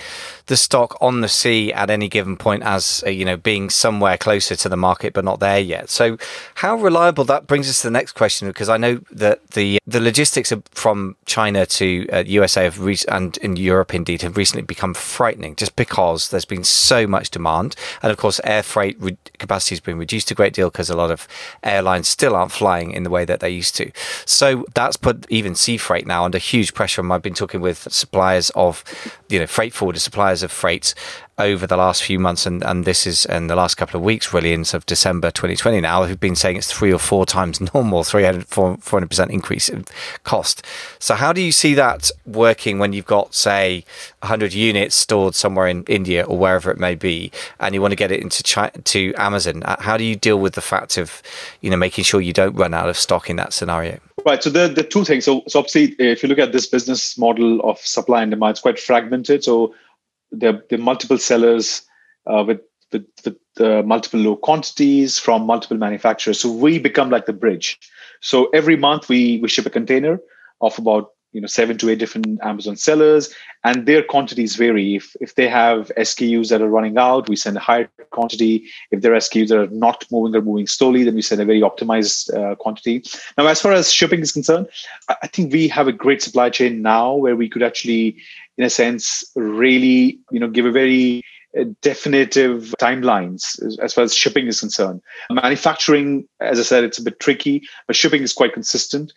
the 0.47 0.57
stock 0.57 0.97
on 0.99 1.21
the 1.21 1.29
sea 1.29 1.71
at 1.71 1.89
any 1.89 2.09
given 2.09 2.35
point 2.35 2.61
as 2.63 3.03
uh, 3.07 3.09
you 3.09 3.23
know 3.23 3.37
being 3.37 3.69
somewhere 3.69 4.17
closer 4.17 4.55
to 4.55 4.67
the 4.67 4.75
market 4.75 5.13
but 5.13 5.23
not 5.23 5.39
there 5.39 5.59
yet. 5.59 5.89
So 5.89 6.17
how 6.55 6.75
reliable 6.75 7.23
that 7.25 7.47
brings 7.47 7.69
us 7.69 7.81
to 7.81 7.87
the 7.87 7.91
next 7.91 8.11
question 8.11 8.49
because 8.49 8.67
I 8.67 8.75
know 8.75 8.99
that 9.11 9.51
the 9.51 9.79
the 9.87 10.01
logistics 10.01 10.51
from 10.71 11.15
China 11.25 11.65
to 11.65 12.07
uh, 12.11 12.23
USA 12.27 12.67
re- 12.69 12.97
and 13.07 13.37
in 13.37 13.55
Europe 13.55 13.95
indeed 13.95 14.23
have 14.23 14.35
recently 14.35 14.63
become 14.63 14.93
frightening 14.93 15.55
just 15.55 15.77
because 15.77 16.29
there's 16.29 16.45
been 16.45 16.65
so 16.65 17.07
much 17.07 17.31
demand 17.31 17.77
and 18.03 18.11
of 18.11 18.17
course 18.17 18.41
air 18.43 18.61
freight 18.61 18.97
re- 18.99 19.17
capacity 19.39 19.75
has 19.75 19.79
been 19.79 19.97
reduced 19.97 20.29
a 20.31 20.35
great 20.35 20.53
deal 20.53 20.69
because 20.69 20.89
a 20.89 20.97
lot 20.97 21.11
of 21.11 21.29
airlines 21.63 22.09
still 22.09 22.35
aren't 22.35 22.51
flying 22.51 22.91
in 22.91 23.03
the 23.03 23.09
way 23.09 23.23
that 23.23 23.39
they 23.39 23.49
used 23.49 23.70
to. 23.73 23.91
So 24.25 24.65
that's 24.73 24.97
put 24.97 25.25
even 25.29 25.55
sea 25.55 25.77
freight 25.77 26.07
now 26.07 26.25
under 26.25 26.37
huge 26.37 26.73
pressure. 26.73 27.01
And 27.01 27.11
I've 27.11 27.21
been 27.21 27.33
talking 27.33 27.61
with 27.61 27.87
suppliers 27.91 28.49
of, 28.51 28.83
you 29.29 29.39
know, 29.39 29.47
freight 29.47 29.73
forwarder 29.73 29.99
suppliers 29.99 30.43
of 30.43 30.51
freight 30.51 30.93
over 31.37 31.65
the 31.65 31.77
last 31.77 32.03
few 32.03 32.19
months, 32.19 32.45
and, 32.45 32.63
and 32.63 32.85
this 32.85 33.07
is 33.07 33.25
in 33.25 33.47
the 33.47 33.55
last 33.55 33.75
couple 33.75 33.97
of 33.97 34.03
weeks, 34.03 34.33
really, 34.33 34.53
in 34.53 34.65
sort 34.65 34.81
of 34.81 34.85
December 34.85 35.31
2020 35.31 35.81
now, 35.81 36.03
who've 36.05 36.19
been 36.19 36.35
saying 36.35 36.57
it's 36.57 36.71
three 36.71 36.93
or 36.93 36.99
four 36.99 37.25
times 37.25 37.59
normal, 37.73 38.03
300, 38.03 38.47
400% 38.47 39.29
increase 39.29 39.69
in 39.69 39.85
cost. 40.23 40.65
So, 40.99 41.15
how 41.15 41.33
do 41.33 41.41
you 41.41 41.51
see 41.51 41.73
that 41.75 42.11
working 42.25 42.79
when 42.79 42.93
you've 42.93 43.05
got, 43.05 43.33
say, 43.33 43.85
100 44.19 44.53
units 44.53 44.95
stored 44.95 45.35
somewhere 45.35 45.67
in 45.67 45.83
India 45.85 46.23
or 46.23 46.37
wherever 46.37 46.69
it 46.69 46.79
may 46.79 46.95
be, 46.95 47.31
and 47.59 47.73
you 47.73 47.81
want 47.81 47.91
to 47.91 47.97
get 47.97 48.11
it 48.11 48.21
into 48.21 48.43
China, 48.43 48.71
to 48.71 49.13
Amazon? 49.15 49.63
Uh, 49.63 49.81
how 49.81 49.97
do 49.97 50.03
you 50.03 50.15
deal 50.15 50.39
with 50.39 50.53
the 50.53 50.61
fact 50.61 50.97
of, 50.97 51.21
you 51.61 51.69
know, 51.69 51.77
making 51.77 52.03
sure 52.03 52.21
you 52.21 52.33
don't 52.33 52.55
run 52.55 52.73
out 52.73 52.89
of 52.89 52.97
stock 52.97 53.29
in 53.29 53.37
that 53.37 53.53
scenario? 53.53 53.99
Right. 54.25 54.43
So 54.43 54.49
the 54.49 54.67
the 54.67 54.83
two 54.83 55.03
things. 55.03 55.25
So, 55.25 55.43
so 55.47 55.59
obviously, 55.59 55.95
if 55.97 56.21
you 56.21 56.29
look 56.29 56.39
at 56.39 56.51
this 56.51 56.67
business 56.67 57.17
model 57.17 57.61
of 57.61 57.79
supply 57.79 58.21
and 58.21 58.31
demand, 58.31 58.51
it's 58.51 58.61
quite 58.61 58.79
fragmented. 58.79 59.43
So 59.43 59.73
there, 60.31 60.61
are 60.71 60.77
multiple 60.77 61.17
sellers 61.17 61.83
uh, 62.27 62.43
with 62.45 62.61
with, 62.91 63.05
with 63.23 63.37
uh, 63.59 63.81
multiple 63.83 64.19
low 64.19 64.35
quantities 64.35 65.17
from 65.17 65.45
multiple 65.45 65.77
manufacturers. 65.77 66.39
So 66.39 66.51
we 66.51 66.77
become 66.77 67.09
like 67.09 67.25
the 67.25 67.33
bridge. 67.33 67.79
So 68.21 68.49
every 68.53 68.75
month 68.75 69.09
we 69.09 69.39
we 69.41 69.47
ship 69.47 69.65
a 69.65 69.69
container 69.69 70.19
of 70.61 70.77
about 70.77 71.11
you 71.31 71.41
know 71.41 71.47
seven 71.47 71.77
to 71.77 71.89
eight 71.89 71.99
different 71.99 72.39
Amazon 72.41 72.75
sellers, 72.75 73.33
and 73.63 73.85
their 73.85 74.03
quantities 74.03 74.55
vary. 74.55 74.95
If 74.95 75.15
if 75.21 75.35
they 75.35 75.47
have 75.47 75.91
SKUs 75.97 76.49
that 76.49 76.61
are 76.61 76.69
running 76.69 76.97
out, 76.97 77.29
we 77.29 77.35
send 77.35 77.57
a 77.57 77.61
higher 77.61 77.89
quantity. 78.11 78.65
If 78.91 79.01
there 79.01 79.13
are 79.13 79.17
SKUs 79.17 79.49
that 79.49 79.59
are 79.59 79.67
not 79.67 80.05
moving 80.11 80.35
or 80.35 80.41
moving 80.41 80.67
slowly, 80.67 81.03
then 81.03 81.15
we 81.15 81.21
send 81.21 81.41
a 81.41 81.45
very 81.45 81.61
optimized 81.61 82.33
uh, 82.33 82.55
quantity. 82.55 83.03
Now, 83.37 83.47
as 83.47 83.61
far 83.61 83.73
as 83.73 83.91
shipping 83.91 84.21
is 84.21 84.31
concerned, 84.31 84.67
I 85.09 85.27
think 85.27 85.53
we 85.53 85.67
have 85.69 85.87
a 85.87 85.93
great 85.93 86.21
supply 86.21 86.49
chain 86.49 86.81
now 86.81 87.15
where 87.15 87.35
we 87.35 87.49
could 87.49 87.63
actually 87.63 88.17
in 88.57 88.65
a 88.65 88.69
sense, 88.69 89.23
really, 89.35 90.19
you 90.29 90.39
know, 90.39 90.47
give 90.47 90.65
a 90.65 90.71
very 90.71 91.23
uh, 91.59 91.63
definitive 91.81 92.75
timelines 92.79 93.59
as 93.81 93.93
far 93.93 94.03
as 94.03 94.15
shipping 94.15 94.47
is 94.47 94.59
concerned. 94.59 95.01
Manufacturing, 95.31 96.27
as 96.39 96.59
I 96.59 96.63
said, 96.63 96.83
it's 96.83 96.99
a 96.99 97.03
bit 97.03 97.19
tricky, 97.19 97.63
but 97.87 97.95
shipping 97.95 98.21
is 98.21 98.33
quite 98.33 98.53
consistent. 98.53 99.13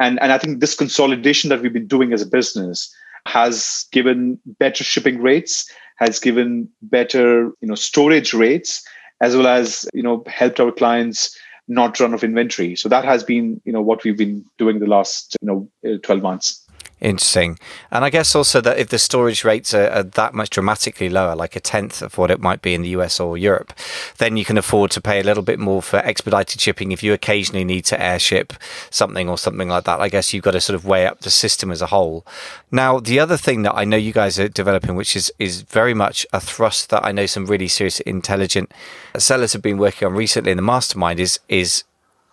And, 0.00 0.20
and 0.22 0.32
I 0.32 0.38
think 0.38 0.60
this 0.60 0.74
consolidation 0.74 1.50
that 1.50 1.60
we've 1.60 1.72
been 1.72 1.86
doing 1.86 2.12
as 2.12 2.22
a 2.22 2.26
business 2.26 2.94
has 3.26 3.86
given 3.92 4.38
better 4.46 4.84
shipping 4.84 5.20
rates, 5.20 5.70
has 5.96 6.18
given 6.18 6.68
better, 6.82 7.46
you 7.60 7.68
know, 7.68 7.74
storage 7.74 8.32
rates, 8.32 8.86
as 9.20 9.36
well 9.36 9.48
as, 9.48 9.86
you 9.92 10.02
know, 10.02 10.22
helped 10.26 10.60
our 10.60 10.70
clients 10.70 11.36
not 11.66 12.00
run 12.00 12.14
off 12.14 12.24
inventory. 12.24 12.76
So 12.76 12.88
that 12.88 13.04
has 13.04 13.22
been, 13.22 13.60
you 13.64 13.72
know, 13.72 13.82
what 13.82 14.04
we've 14.04 14.16
been 14.16 14.44
doing 14.56 14.78
the 14.78 14.86
last, 14.86 15.36
you 15.42 15.46
know, 15.46 15.68
uh, 15.84 15.98
12 16.02 16.22
months. 16.22 16.64
Interesting. 17.00 17.60
And 17.92 18.04
I 18.04 18.10
guess 18.10 18.34
also 18.34 18.60
that 18.60 18.78
if 18.78 18.88
the 18.88 18.98
storage 18.98 19.44
rates 19.44 19.72
are, 19.72 19.88
are, 19.90 20.02
that 20.02 20.34
much 20.34 20.50
dramatically 20.50 21.08
lower, 21.08 21.36
like 21.36 21.54
a 21.54 21.60
tenth 21.60 22.02
of 22.02 22.18
what 22.18 22.30
it 22.30 22.40
might 22.40 22.60
be 22.60 22.74
in 22.74 22.82
the 22.82 22.88
US 22.90 23.20
or 23.20 23.38
Europe, 23.38 23.72
then 24.18 24.36
you 24.36 24.44
can 24.44 24.58
afford 24.58 24.90
to 24.92 25.00
pay 25.00 25.20
a 25.20 25.22
little 25.22 25.44
bit 25.44 25.60
more 25.60 25.80
for 25.80 25.98
expedited 25.98 26.60
shipping 26.60 26.90
if 26.90 27.02
you 27.02 27.12
occasionally 27.12 27.64
need 27.64 27.84
to 27.86 28.02
airship 28.02 28.52
something 28.90 29.28
or 29.28 29.38
something 29.38 29.68
like 29.68 29.84
that. 29.84 30.00
I 30.00 30.08
guess 30.08 30.34
you've 30.34 30.42
got 30.42 30.52
to 30.52 30.60
sort 30.60 30.74
of 30.74 30.84
weigh 30.84 31.06
up 31.06 31.20
the 31.20 31.30
system 31.30 31.70
as 31.70 31.80
a 31.80 31.86
whole. 31.86 32.26
Now, 32.72 32.98
the 32.98 33.20
other 33.20 33.36
thing 33.36 33.62
that 33.62 33.76
I 33.76 33.84
know 33.84 33.96
you 33.96 34.12
guys 34.12 34.38
are 34.40 34.48
developing, 34.48 34.96
which 34.96 35.14
is, 35.14 35.32
is 35.38 35.62
very 35.62 35.94
much 35.94 36.26
a 36.32 36.40
thrust 36.40 36.90
that 36.90 37.04
I 37.04 37.12
know 37.12 37.26
some 37.26 37.46
really 37.46 37.68
serious, 37.68 38.00
intelligent 38.00 38.72
sellers 39.16 39.52
have 39.52 39.62
been 39.62 39.78
working 39.78 40.06
on 40.06 40.14
recently 40.14 40.50
in 40.50 40.56
the 40.56 40.62
mastermind 40.62 41.20
is, 41.20 41.38
is 41.48 41.84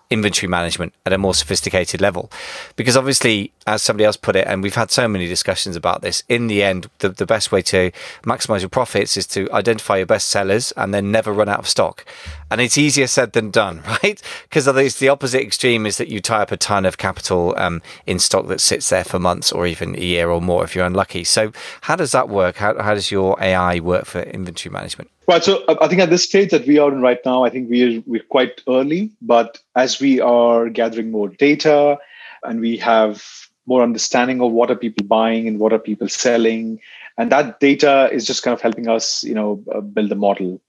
inventory 0.10 0.50
management 0.50 0.94
at 1.06 1.14
a 1.14 1.18
more 1.18 1.34
sophisticated 1.34 2.02
level. 2.02 2.32
Because 2.76 2.96
obviously, 2.96 3.52
as 3.68 3.82
somebody 3.82 4.06
else 4.06 4.18
put 4.18 4.36
it, 4.36 4.48
and 4.48 4.62
we've 4.62 4.76
had 4.76 4.92
so 4.92 5.08
many 5.08 5.28
discussions 5.28 5.76
about 5.76 6.02
this, 6.02 6.24
in 6.30 6.48
the 6.48 6.64
end, 6.64 6.90
the, 7.00 7.10
the 7.10 7.26
best 7.26 7.52
way 7.52 7.62
to 7.64 7.92
maximize 8.24 8.62
your 8.62 8.70
profits 8.70 9.18
is 9.18 9.28
to 9.28 9.52
identify 9.52 9.98
your 9.98 10.06
best 10.06 10.28
sellers 10.28 10.72
and 10.74 10.94
then 10.94 11.12
never 11.12 11.34
run 11.34 11.50
out 11.50 11.60
of 11.60 11.68
stock. 11.68 12.06
And 12.52 12.62
it's 12.62 12.78
easier 12.78 13.08
said 13.08 13.34
than 13.34 13.52
done, 13.52 13.82
right? 14.04 14.22
Because 14.44 14.68
it's 14.68 15.00
the 15.00 15.10
opposite 15.10 15.42
extreme 15.42 15.86
is 15.86 15.98
that 15.98 16.10
you 16.10 16.22
tie 16.22 16.42
up 16.42 16.52
a 16.52 16.58
ton 16.58 16.86
of 16.86 16.98
capital 16.98 17.54
um, 17.58 17.82
in 18.06 18.20
stock 18.20 18.48
that 18.48 18.62
sits 18.62 18.90
there 18.90 19.04
for 19.04 19.20
months 19.20 19.52
or 19.52 19.66
even 19.68 19.96
a 19.96 20.02
year 20.02 20.30
or 20.30 20.42
more 20.42 20.64
if 20.64 20.76
you're 20.76 20.86
unlucky. 20.86 21.24
So, 21.24 21.52
how 21.82 21.96
does 21.96 22.12
that 22.12 22.30
work? 22.30 22.58
How, 22.58 22.82
how 22.82 22.94
does 22.94 23.12
your 23.12 23.42
AI 23.42 23.80
work 23.80 24.06
for 24.06 24.22
inventory 24.22 24.72
management? 24.72 25.10
Right. 25.28 25.44
So 25.44 25.64
uh, 25.68 25.76
I 25.82 25.88
think 25.88 26.02
at 26.02 26.12
this 26.12 26.24
stage 26.24 26.52
that 26.52 26.68
we 26.68 26.78
are 26.78 26.92
in 26.92 27.02
right 27.02 27.20
now, 27.26 27.44
I 27.44 27.50
think 27.50 27.70
we're 27.70 28.04
we're 28.06 28.24
quite 28.24 28.62
early. 28.68 29.12
But 29.22 29.60
as 29.76 30.00
we 30.00 30.20
are 30.22 30.70
gathering 30.70 31.12
more 31.12 31.30
data 31.30 31.98
and 32.44 32.60
we 32.60 32.78
have 32.78 33.24
more 33.66 33.82
understanding 33.82 34.42
of 34.42 34.52
what 34.52 34.70
are 34.70 34.76
people 34.76 35.06
buying 35.08 35.48
and 35.48 35.60
what 35.60 35.74
are 35.74 35.80
people 35.80 36.08
selling, 36.08 36.80
and 37.18 37.32
that 37.32 37.60
data 37.60 38.10
is 38.12 38.26
just 38.26 38.44
kind 38.44 38.54
of 38.54 38.62
helping 38.62 38.88
us, 38.88 39.24
you 39.24 39.34
know, 39.34 39.64
uh, 39.74 39.82
build 39.82 40.10
the 40.10 40.16
model. 40.16 40.62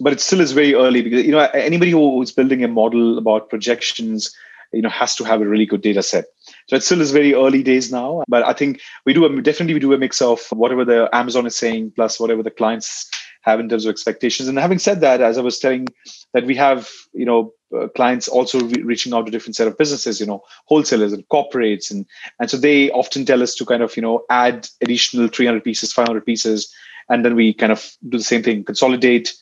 But 0.00 0.12
it 0.12 0.20
still 0.20 0.40
is 0.40 0.52
very 0.52 0.74
early 0.74 1.00
because 1.00 1.24
you 1.24 1.32
know 1.32 1.48
anybody 1.54 1.92
who 1.92 2.20
is 2.20 2.32
building 2.32 2.62
a 2.62 2.68
model 2.68 3.16
about 3.16 3.48
projections, 3.48 4.30
you 4.74 4.82
know, 4.82 4.90
has 4.90 5.14
to 5.16 5.24
have 5.24 5.40
a 5.40 5.48
really 5.48 5.64
good 5.64 5.80
data 5.80 6.02
set. 6.02 6.26
So 6.68 6.76
it 6.76 6.82
still 6.82 7.00
is 7.00 7.12
very 7.12 7.32
early 7.32 7.62
days 7.62 7.90
now. 7.90 8.24
But 8.28 8.42
I 8.42 8.52
think 8.52 8.82
we 9.06 9.14
do 9.14 9.40
definitely 9.40 9.72
we 9.72 9.80
do 9.80 9.94
a 9.94 9.98
mix 9.98 10.20
of 10.20 10.42
whatever 10.50 10.84
the 10.84 11.08
Amazon 11.14 11.46
is 11.46 11.56
saying 11.56 11.92
plus 11.96 12.20
whatever 12.20 12.42
the 12.42 12.50
clients 12.50 13.08
have 13.42 13.60
in 13.60 13.68
terms 13.68 13.84
of 13.84 13.90
expectations. 13.90 14.48
And 14.48 14.58
having 14.58 14.78
said 14.78 15.00
that, 15.00 15.20
as 15.20 15.38
I 15.38 15.42
was 15.42 15.58
telling, 15.58 15.88
that 16.32 16.46
we 16.46 16.56
have 16.56 16.88
you 17.12 17.26
know 17.26 17.52
uh, 17.76 17.88
clients 17.88 18.28
also 18.28 18.60
re- 18.60 18.82
reaching 18.82 19.12
out 19.12 19.26
to 19.26 19.32
different 19.32 19.56
set 19.56 19.68
of 19.68 19.78
businesses, 19.78 20.20
you 20.20 20.26
know, 20.26 20.42
wholesalers 20.66 21.12
and 21.12 21.28
corporates, 21.28 21.90
and 21.90 22.06
and 22.40 22.50
so 22.50 22.56
they 22.56 22.90
often 22.90 23.24
tell 23.24 23.42
us 23.42 23.54
to 23.56 23.66
kind 23.66 23.82
of 23.82 23.96
you 23.96 24.02
know 24.02 24.24
add 24.30 24.68
additional 24.80 25.28
300 25.28 25.62
pieces, 25.62 25.92
500 25.92 26.24
pieces, 26.24 26.72
and 27.08 27.24
then 27.24 27.34
we 27.34 27.52
kind 27.52 27.72
of 27.72 27.92
do 28.08 28.18
the 28.18 28.24
same 28.24 28.42
thing, 28.42 28.64
consolidate 28.64 29.34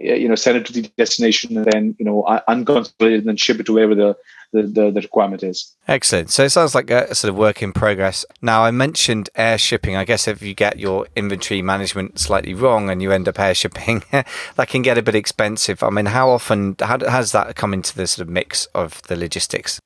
you 0.00 0.28
know 0.28 0.34
send 0.34 0.56
it 0.56 0.66
to 0.66 0.72
the 0.72 0.82
destination 0.96 1.56
and 1.56 1.66
then 1.66 1.96
you 1.98 2.04
know 2.04 2.22
unconsolidated 2.48 3.18
and 3.18 3.28
then 3.28 3.36
ship 3.36 3.60
it 3.60 3.66
to 3.66 3.74
wherever 3.74 3.94
the 3.94 4.16
the, 4.52 4.62
the, 4.62 4.90
the, 4.90 5.00
requirement 5.00 5.44
is. 5.44 5.76
Excellent. 5.86 6.30
So 6.30 6.42
it 6.42 6.50
sounds 6.50 6.74
like 6.74 6.90
a 6.90 7.14
sort 7.14 7.30
of 7.30 7.36
work 7.36 7.62
in 7.62 7.72
progress. 7.72 8.24
Now, 8.42 8.64
I 8.64 8.72
mentioned 8.72 9.30
air 9.36 9.56
shipping. 9.56 9.94
I 9.94 10.04
guess 10.04 10.26
if 10.26 10.42
you 10.42 10.54
get 10.54 10.76
your 10.76 11.06
inventory 11.14 11.62
management 11.62 12.18
slightly 12.18 12.52
wrong 12.52 12.90
and 12.90 13.00
you 13.00 13.12
end 13.12 13.28
up 13.28 13.38
air 13.38 13.54
shipping, 13.54 14.02
that 14.10 14.68
can 14.68 14.82
get 14.82 14.98
a 14.98 15.02
bit 15.02 15.14
expensive. 15.14 15.84
I 15.84 15.90
mean, 15.90 16.06
how 16.06 16.30
often 16.30 16.74
how 16.80 16.98
has 16.98 17.30
that 17.32 17.54
come 17.54 17.72
into 17.72 17.94
the 17.94 18.08
sort 18.08 18.26
of 18.26 18.32
mix 18.32 18.66
of 18.74 19.00
the 19.02 19.14
logistics? 19.14 19.78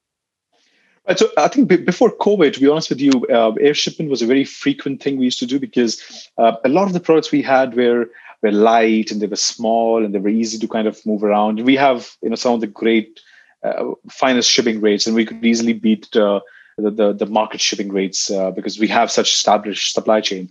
So 1.17 1.29
I 1.37 1.49
think 1.49 1.69
before 1.85 2.17
COVID, 2.17 2.55
to 2.55 2.61
be 2.61 2.69
honest 2.69 2.89
with 2.89 3.01
you, 3.01 3.27
uh, 3.27 3.53
air 3.61 3.75
shipping 3.75 4.09
was 4.09 4.23
a 4.23 4.27
very 4.27 4.45
frequent 4.45 5.03
thing 5.03 5.19
we 5.19 5.27
used 5.27 5.39
to 5.41 5.47
do 5.47 5.61
because 5.61 6.31
uh, 6.39 6.57
a 6.65 6.71
lot 6.71 6.87
of 6.87 6.95
the 6.95 7.01
products 7.01 7.31
we 7.31 7.43
had 7.43 7.77
were 7.77 8.09
were 8.45 8.53
light 8.53 9.11
and 9.11 9.21
they 9.21 9.27
were 9.27 9.37
small 9.37 10.05
and 10.05 10.15
they 10.15 10.19
were 10.19 10.29
easy 10.29 10.59
to 10.59 10.69
kind 10.69 10.87
of 10.87 11.05
move 11.07 11.25
around. 11.25 11.65
We 11.65 11.77
have 11.77 12.17
you 12.23 12.29
know 12.31 12.37
some 12.37 12.55
of 12.55 12.61
the 12.61 12.67
great 12.67 13.21
uh, 13.65 13.93
finest 14.11 14.51
shipping 14.51 14.81
rates, 14.81 15.07
and 15.07 15.17
we 15.17 15.27
could 15.27 15.45
easily 15.45 15.73
beat 15.73 16.15
uh, 16.15 16.41
the, 16.77 16.91
the, 16.91 17.13
the 17.13 17.27
market 17.27 17.61
shipping 17.61 17.93
rates 17.93 18.31
uh, 18.31 18.51
because 18.51 18.79
we 18.79 18.89
have 18.89 19.11
such 19.11 19.33
established 19.33 19.95
supply 19.95 20.21
chain. 20.21 20.51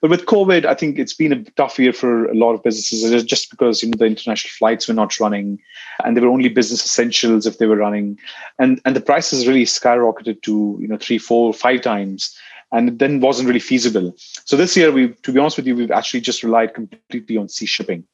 But 0.00 0.10
with 0.10 0.26
COVID, 0.26 0.64
I 0.64 0.74
think 0.74 0.98
it's 0.98 1.14
been 1.14 1.32
a 1.32 1.44
tough 1.52 1.78
year 1.78 1.92
for 1.92 2.26
a 2.26 2.34
lot 2.34 2.54
of 2.54 2.62
businesses 2.62 3.24
just 3.24 3.50
because 3.50 3.82
you 3.82 3.90
know 3.90 3.96
the 3.98 4.06
international 4.06 4.50
flights 4.50 4.88
were 4.88 4.94
not 4.94 5.18
running, 5.20 5.60
and 6.04 6.16
they 6.16 6.20
were 6.20 6.28
only 6.28 6.48
business 6.48 6.84
essentials 6.84 7.46
if 7.46 7.58
they 7.58 7.66
were 7.66 7.76
running, 7.76 8.18
and 8.58 8.80
and 8.84 8.96
the 8.96 9.00
prices 9.00 9.46
really 9.46 9.64
skyrocketed 9.64 10.42
to 10.42 10.78
you 10.80 10.88
know 10.88 10.96
three, 10.96 11.18
four, 11.18 11.52
five 11.52 11.82
times 11.82 12.36
and 12.74 12.88
it 12.88 12.98
then 12.98 13.20
wasn't 13.20 13.46
really 13.46 13.60
feasible. 13.60 14.14
So 14.44 14.56
this 14.56 14.76
year, 14.76 14.90
we, 14.90 15.08
to 15.08 15.32
be 15.32 15.38
honest 15.38 15.56
with 15.56 15.66
you, 15.66 15.76
we've 15.76 15.92
actually 15.92 16.20
just 16.20 16.42
relied 16.42 16.74
completely 16.74 17.36
on 17.36 17.48
sea 17.48 17.66
shipping. 17.66 18.04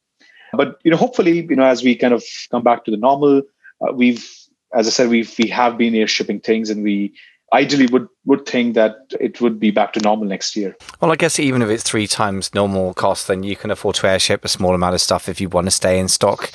But 0.53 0.79
you 0.85 0.91
know, 0.91 0.97
hopefully, 0.97 1.47
you 1.49 1.57
know, 1.57 1.65
as 1.65 1.83
we 1.83 1.97
kind 1.97 2.13
of 2.13 2.23
come 2.51 2.63
back 2.63 2.85
to 2.85 2.91
the 2.91 2.97
normal, 2.97 3.43
uh, 3.81 3.93
we've, 3.95 4.29
as 4.75 4.87
I 4.87 4.91
said, 4.91 5.09
we 5.09 5.27
we 5.39 5.49
have 5.49 5.79
been 5.79 5.95
air 5.95 6.07
shipping 6.07 6.41
things, 6.41 6.71
and 6.71 6.83
we 6.83 7.15
ideally 7.53 7.87
would 7.87 8.09
would 8.27 8.47
think 8.47 8.75
that 8.75 8.97
it 9.19 9.41
would 9.41 9.59
be 9.59 9.71
back 9.71 9.93
to 9.95 10.01
normal 10.01 10.27
next 10.27 10.55
year. 10.57 10.77
Well, 11.01 11.11
I 11.11 11.17
guess 11.17 11.39
even 11.39 11.63
if 11.63 11.71
it's 11.71 11.85
three 11.85 12.07
times 12.07 12.53
normal 12.55 12.93
cost, 12.95 13.29
then 13.29 13.43
you 13.45 13.57
can 13.57 13.71
afford 13.71 13.97
to 13.97 14.09
airship 14.09 14.45
a 14.45 14.49
small 14.49 14.75
amount 14.75 14.95
of 14.95 15.01
stuff 15.01 15.29
if 15.29 15.41
you 15.41 15.49
want 15.49 15.69
to 15.69 15.71
stay 15.71 15.99
in 15.99 16.09
stock. 16.09 16.51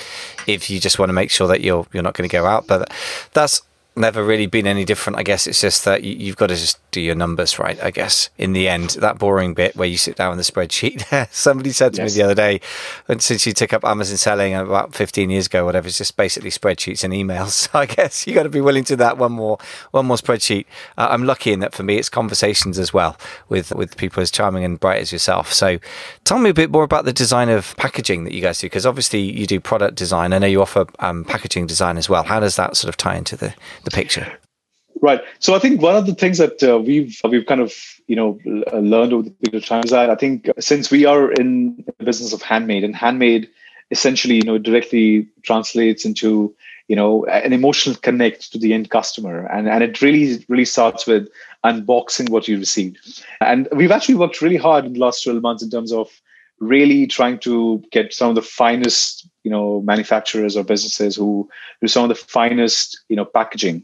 If 0.46 0.70
you 0.70 0.80
just 0.80 1.00
want 1.00 1.10
to 1.10 1.14
make 1.14 1.32
sure 1.32 1.48
that 1.48 1.62
you're 1.62 1.88
you're 1.92 2.04
not 2.04 2.14
going 2.14 2.30
to 2.30 2.34
go 2.34 2.46
out, 2.46 2.68
but 2.68 2.92
that's 3.34 3.62
never 3.96 4.24
really 4.24 4.46
been 4.46 4.68
any 4.68 4.86
different. 4.86 5.18
I 5.18 5.24
guess 5.24 5.48
it's 5.48 5.62
just 5.62 5.86
that 5.86 6.04
you, 6.04 6.28
have 6.28 6.38
got 6.38 6.48
to 6.48 6.56
just 6.56 6.80
do 6.92 7.00
your 7.00 7.16
numbers 7.16 7.58
right. 7.58 7.82
I 7.82 7.92
guess 7.92 8.30
in 8.38 8.54
the 8.54 8.68
end, 8.68 8.92
that 8.92 9.18
boring 9.18 9.54
bit 9.54 9.76
where 9.76 9.88
you 9.88 9.98
sit 9.98 10.16
down 10.16 10.36
with 10.36 10.46
the 10.46 10.52
spreadsheet. 10.52 11.28
Somebody 11.32 11.72
said 11.72 11.94
to 11.94 12.02
yes. 12.02 12.16
me 12.16 12.22
the 12.22 12.26
other 12.26 12.36
day, 12.36 12.62
and 13.08 13.22
since 13.22 13.46
you 13.46 13.54
took 13.54 13.74
up 13.74 13.86
Amazon 13.86 14.18
selling 14.18 14.54
about 14.54 14.94
15 14.94 15.30
years 15.30 15.48
ago, 15.48 15.66
whatever, 15.66 15.88
it's 15.88 15.98
just 15.98 16.18
basically 16.18 16.50
spreadsheets 16.50 17.04
and 17.04 17.14
emails. 17.14 17.56
So 17.66 17.80
I 17.80 17.86
guess 17.88 18.28
you 18.28 18.34
got 18.36 18.44
to 18.44 18.50
be 18.50 18.62
willing 18.62 18.84
to 18.86 18.96
that 18.98 19.18
one 19.18 19.32
more 19.32 19.58
one 19.92 20.06
more 20.06 20.18
spreadsheet. 20.18 20.66
Uh, 20.98 21.08
I'm 21.10 21.24
lucky 21.24 21.52
in 21.52 21.62
that 21.62 21.74
for 21.74 21.84
me, 21.84 21.98
it's 21.98 22.10
conversations 22.10 22.78
as 22.78 22.94
well 22.94 23.18
with 23.50 23.74
with 23.74 23.98
people 23.98 24.22
as 24.22 24.30
charming 24.30 24.64
and 24.64 24.80
bright 24.80 25.02
as 25.02 25.12
yourself. 25.12 25.52
So 25.52 25.80
tell 26.26 26.38
me 26.38 26.50
a 26.50 26.54
bit 26.54 26.70
more 26.70 26.84
about 26.84 27.06
the 27.06 27.14
design 27.14 27.50
of 27.50 27.76
packaging 27.78 28.24
that 28.26 28.34
you 28.34 28.42
guys 28.42 28.60
do, 28.60 28.68
because 28.68 28.86
obviously 28.86 29.22
you 29.22 29.48
do 29.48 29.60
product 29.60 29.96
design. 29.96 30.32
I 30.32 30.38
know 30.38 30.48
you 30.48 30.62
offer 30.62 30.86
um, 31.00 31.24
packaging 31.24 31.66
design 31.66 31.98
as 31.98 32.08
well. 32.08 32.24
How 32.24 32.40
does 32.40 32.56
that 32.58 32.78
sort 32.78 32.90
of 32.90 32.98
tie 32.98 33.16
into 33.16 33.36
the 33.36 33.56
the 33.86 33.92
picture? 33.92 34.32
Right. 35.02 35.22
So 35.40 35.56
I 35.56 35.60
think 35.60 35.82
one 35.82 35.96
of 35.96 36.06
the 36.06 36.16
things 36.16 36.38
that 36.38 36.64
uh, 36.64 36.80
we've 36.80 37.20
we've 37.30 37.46
kind 37.46 37.62
of 37.62 37.74
you 38.08 38.16
know 38.16 38.40
learned 38.74 39.14
over 39.14 39.24
the 39.24 39.32
period 39.32 39.64
of 39.64 39.66
time 39.66 39.84
is 39.84 39.92
that 39.92 40.10
I 40.10 40.16
think 40.16 40.50
since 40.60 40.90
we 40.90 41.06
are 41.06 41.32
in 41.32 41.84
the 41.98 42.06
business 42.06 42.34
of 42.34 42.42
handmade 42.42 42.84
and 42.84 42.96
handmade 42.96 43.50
essentially 43.92 44.36
you 44.36 44.44
know 44.44 44.58
directly 44.58 45.28
translates 45.44 46.06
into 46.06 46.56
you 46.88 46.96
know 46.96 47.26
an 47.26 47.54
emotional 47.54 47.96
connect 47.96 48.52
to 48.52 48.58
the 48.58 48.74
end 48.74 48.90
customer 48.90 49.46
and 49.48 49.68
and 49.68 49.84
it 49.84 50.02
really 50.02 50.44
really 50.48 50.66
starts 50.66 51.06
with 51.06 51.30
unboxing 51.64 52.30
what 52.30 52.48
you 52.48 52.58
received 52.58 53.24
and 53.42 53.68
we've 53.74 53.92
actually 53.92 54.16
worked 54.16 54.42
really 54.42 54.58
hard 54.58 54.86
in 54.86 54.94
the 54.94 55.00
last 55.00 55.24
12 55.24 55.42
months 55.42 55.64
in 55.64 55.70
terms 55.70 55.92
of 55.92 56.10
really 56.60 57.06
trying 57.06 57.38
to 57.40 57.84
get 57.92 58.14
some 58.14 58.30
of 58.30 58.36
the 58.36 58.42
finest 58.42 59.30
you 59.46 59.52
know 59.52 59.82
manufacturers 59.82 60.58
or 60.58 60.64
businesses 60.64 61.16
who 61.16 61.48
do 61.82 61.88
some 61.88 62.04
of 62.04 62.10
the 62.10 62.16
finest 62.16 63.00
you 63.08 63.16
know 63.16 63.24
packaging 63.24 63.84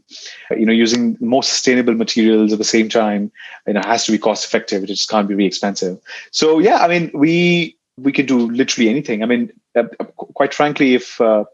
you 0.50 0.66
know 0.66 0.72
using 0.72 1.16
more 1.20 1.42
sustainable 1.42 1.94
materials 1.94 2.52
at 2.52 2.58
the 2.58 2.72
same 2.76 2.88
time 2.88 3.30
you 3.66 3.72
know 3.72 3.82
has 3.84 4.04
to 4.04 4.12
be 4.12 4.18
cost 4.18 4.44
effective. 4.44 4.82
It 4.82 4.88
just 4.88 5.08
can't 5.08 5.28
be 5.28 5.34
really 5.34 5.46
expensive 5.46 5.98
so 6.32 6.58
yeah 6.58 6.78
i 6.78 6.88
mean 6.88 7.10
we 7.14 7.76
we 7.98 8.12
can 8.12 8.26
do 8.26 8.50
literally 8.50 8.88
anything. 8.88 9.22
I 9.22 9.26
mean 9.26 9.52
uh, 9.76 9.84
quite 10.16 10.54
frankly 10.54 10.94
if 10.94 11.20
uh, 11.20 11.44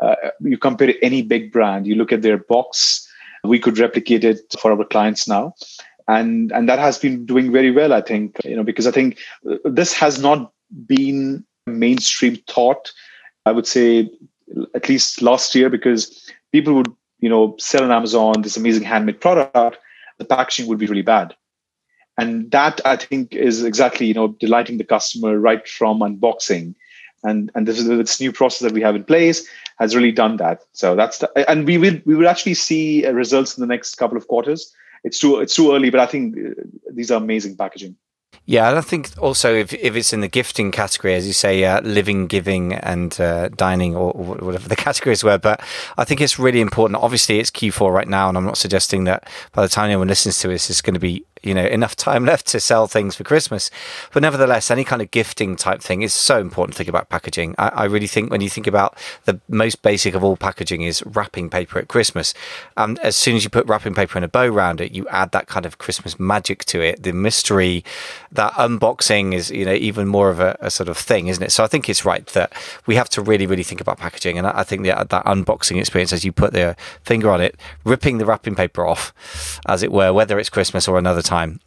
uh, 0.00 0.14
you 0.40 0.58
compare 0.58 0.94
any 1.02 1.22
big 1.22 1.52
brand 1.52 1.86
you 1.86 1.94
look 1.94 2.12
at 2.12 2.22
their 2.22 2.38
box 2.38 3.08
we 3.44 3.58
could 3.58 3.78
replicate 3.78 4.24
it 4.24 4.40
for 4.58 4.72
our 4.72 4.84
clients 4.84 5.28
now. 5.28 5.54
And 6.08 6.52
and 6.52 6.68
that 6.68 6.78
has 6.78 6.98
been 6.98 7.24
doing 7.24 7.50
very 7.50 7.70
well 7.70 7.94
i 7.94 8.02
think 8.02 8.36
you 8.44 8.56
know 8.56 8.62
because 8.62 8.86
i 8.86 8.90
think 8.90 9.18
this 9.64 9.94
has 9.94 10.20
not 10.20 10.52
been 10.86 11.44
mainstream 11.66 12.36
thought 12.46 12.92
i 13.46 13.52
would 13.52 13.66
say 13.66 14.10
at 14.74 14.88
least 14.88 15.22
last 15.22 15.54
year 15.54 15.70
because 15.70 16.30
people 16.52 16.74
would 16.74 16.92
you 17.20 17.28
know 17.28 17.54
sell 17.58 17.84
on 17.84 17.92
amazon 17.92 18.42
this 18.42 18.56
amazing 18.56 18.82
handmade 18.82 19.20
product 19.20 19.78
the 20.18 20.24
packaging 20.24 20.66
would 20.66 20.78
be 20.78 20.86
really 20.86 21.02
bad. 21.02 21.34
And 22.16 22.50
that 22.52 22.80
i 22.84 22.96
think 22.96 23.34
is 23.34 23.64
exactly 23.64 24.06
you 24.06 24.14
know 24.14 24.28
delighting 24.28 24.78
the 24.78 24.84
customer 24.84 25.38
right 25.38 25.66
from 25.66 26.00
unboxing. 26.00 26.74
And 27.24 27.50
and 27.54 27.66
this 27.66 27.78
is 27.78 27.88
this 27.88 28.20
new 28.20 28.32
process 28.32 28.60
that 28.60 28.72
we 28.72 28.82
have 28.82 28.94
in 28.94 29.04
place 29.04 29.48
has 29.78 29.96
really 29.96 30.12
done 30.12 30.36
that. 30.36 30.62
So 30.72 30.94
that's 30.94 31.18
the, 31.18 31.50
and 31.50 31.66
we 31.66 31.78
will 31.78 31.98
we 32.04 32.14
will 32.14 32.28
actually 32.28 32.54
see 32.54 33.06
results 33.08 33.56
in 33.56 33.62
the 33.62 33.66
next 33.66 33.96
couple 33.96 34.16
of 34.16 34.28
quarters. 34.28 34.72
It's 35.02 35.18
too 35.18 35.40
it's 35.40 35.56
too 35.56 35.74
early, 35.74 35.90
but 35.90 36.00
I 36.00 36.06
think 36.06 36.36
uh, 36.36 36.62
these 36.92 37.10
are 37.10 37.20
amazing 37.20 37.56
packaging. 37.56 37.96
Yeah, 38.46 38.68
and 38.68 38.76
I 38.76 38.82
think 38.82 39.10
also 39.18 39.54
if, 39.54 39.72
if 39.72 39.96
it's 39.96 40.12
in 40.12 40.20
the 40.20 40.28
gifting 40.28 40.70
category, 40.70 41.14
as 41.14 41.26
you 41.26 41.32
say, 41.32 41.64
uh, 41.64 41.80
living, 41.80 42.26
giving, 42.26 42.74
and 42.74 43.18
uh, 43.18 43.48
dining, 43.48 43.96
or 43.96 44.12
whatever 44.12 44.68
the 44.68 44.76
categories 44.86 45.24
were. 45.24 45.38
But 45.38 45.62
I 45.96 46.04
think 46.04 46.20
it's 46.20 46.38
really 46.38 46.60
important. 46.60 47.00
Obviously, 47.02 47.38
it's 47.38 47.50
Q4 47.50 47.90
right 47.90 48.08
now, 48.08 48.28
and 48.28 48.36
I'm 48.36 48.44
not 48.44 48.58
suggesting 48.58 49.04
that 49.04 49.28
by 49.52 49.62
the 49.62 49.68
time 49.68 49.86
anyone 49.86 50.08
listens 50.08 50.38
to 50.40 50.48
this, 50.48 50.68
it's 50.68 50.82
going 50.82 50.94
to 50.94 51.00
be 51.00 51.24
you 51.44 51.54
know 51.54 51.64
enough 51.64 51.94
time 51.96 52.24
left 52.32 52.46
to 52.48 52.60
sell 52.60 52.86
things 52.86 53.14
for 53.16 53.24
Christmas. 53.24 53.70
But 54.12 54.22
nevertheless, 54.22 54.70
any 54.70 54.84
kind 54.84 55.02
of 55.02 55.10
gifting 55.10 55.56
type 55.56 55.80
thing 55.80 56.02
is 56.02 56.14
so 56.14 56.40
important 56.40 56.74
to 56.74 56.78
think 56.78 56.88
about 56.88 57.08
packaging. 57.08 57.54
I, 57.58 57.68
I 57.68 57.84
really 57.84 58.06
think 58.06 58.30
when 58.30 58.40
you 58.40 58.48
think 58.48 58.66
about 58.66 58.96
the 59.24 59.40
most 59.48 59.82
basic 59.82 60.14
of 60.14 60.24
all 60.24 60.36
packaging 60.36 60.82
is 60.82 61.02
wrapping 61.06 61.50
paper 61.50 61.78
at 61.78 61.88
Christmas. 61.88 62.34
And 62.76 62.98
as 63.00 63.16
soon 63.16 63.36
as 63.36 63.44
you 63.44 63.50
put 63.50 63.66
wrapping 63.66 63.94
paper 63.94 64.18
in 64.18 64.24
a 64.24 64.28
bow 64.28 64.46
around 64.46 64.80
it, 64.80 64.92
you 64.92 65.06
add 65.08 65.32
that 65.32 65.46
kind 65.46 65.66
of 65.66 65.78
Christmas 65.78 66.18
magic 66.18 66.64
to 66.66 66.80
it. 66.80 67.02
The 67.02 67.12
mystery, 67.12 67.84
that 68.32 68.52
unboxing 68.54 69.34
is 69.34 69.50
you 69.50 69.64
know 69.64 69.74
even 69.74 70.08
more 70.08 70.30
of 70.30 70.40
a, 70.40 70.56
a 70.60 70.70
sort 70.70 70.88
of 70.88 70.96
thing, 70.96 71.28
isn't 71.28 71.42
it? 71.42 71.52
So 71.52 71.62
I 71.64 71.66
think 71.66 71.88
it's 71.88 72.04
right 72.04 72.26
that 72.28 72.52
we 72.86 72.94
have 72.96 73.08
to 73.10 73.22
really 73.22 73.46
really 73.46 73.62
think 73.62 73.80
about 73.80 73.98
packaging, 73.98 74.38
and 74.38 74.46
I, 74.46 74.60
I 74.60 74.64
think 74.64 74.84
that 74.84 75.10
that 75.10 75.24
unboxing 75.24 75.78
experience, 75.78 76.12
as 76.12 76.24
you 76.24 76.32
put 76.32 76.52
the 76.52 76.76
finger 77.02 77.30
on 77.30 77.40
it, 77.40 77.56
ripping 77.84 78.18
the 78.18 78.26
wrapping 78.26 78.54
paper 78.54 78.86
off, 78.86 79.12
as 79.66 79.82
it 79.82 79.92
were, 79.92 80.12
whether 80.12 80.38
it's 80.38 80.48
Christmas 80.48 80.88
or 80.88 80.98
another 80.98 81.22
time 81.22 81.33
time 81.34 81.60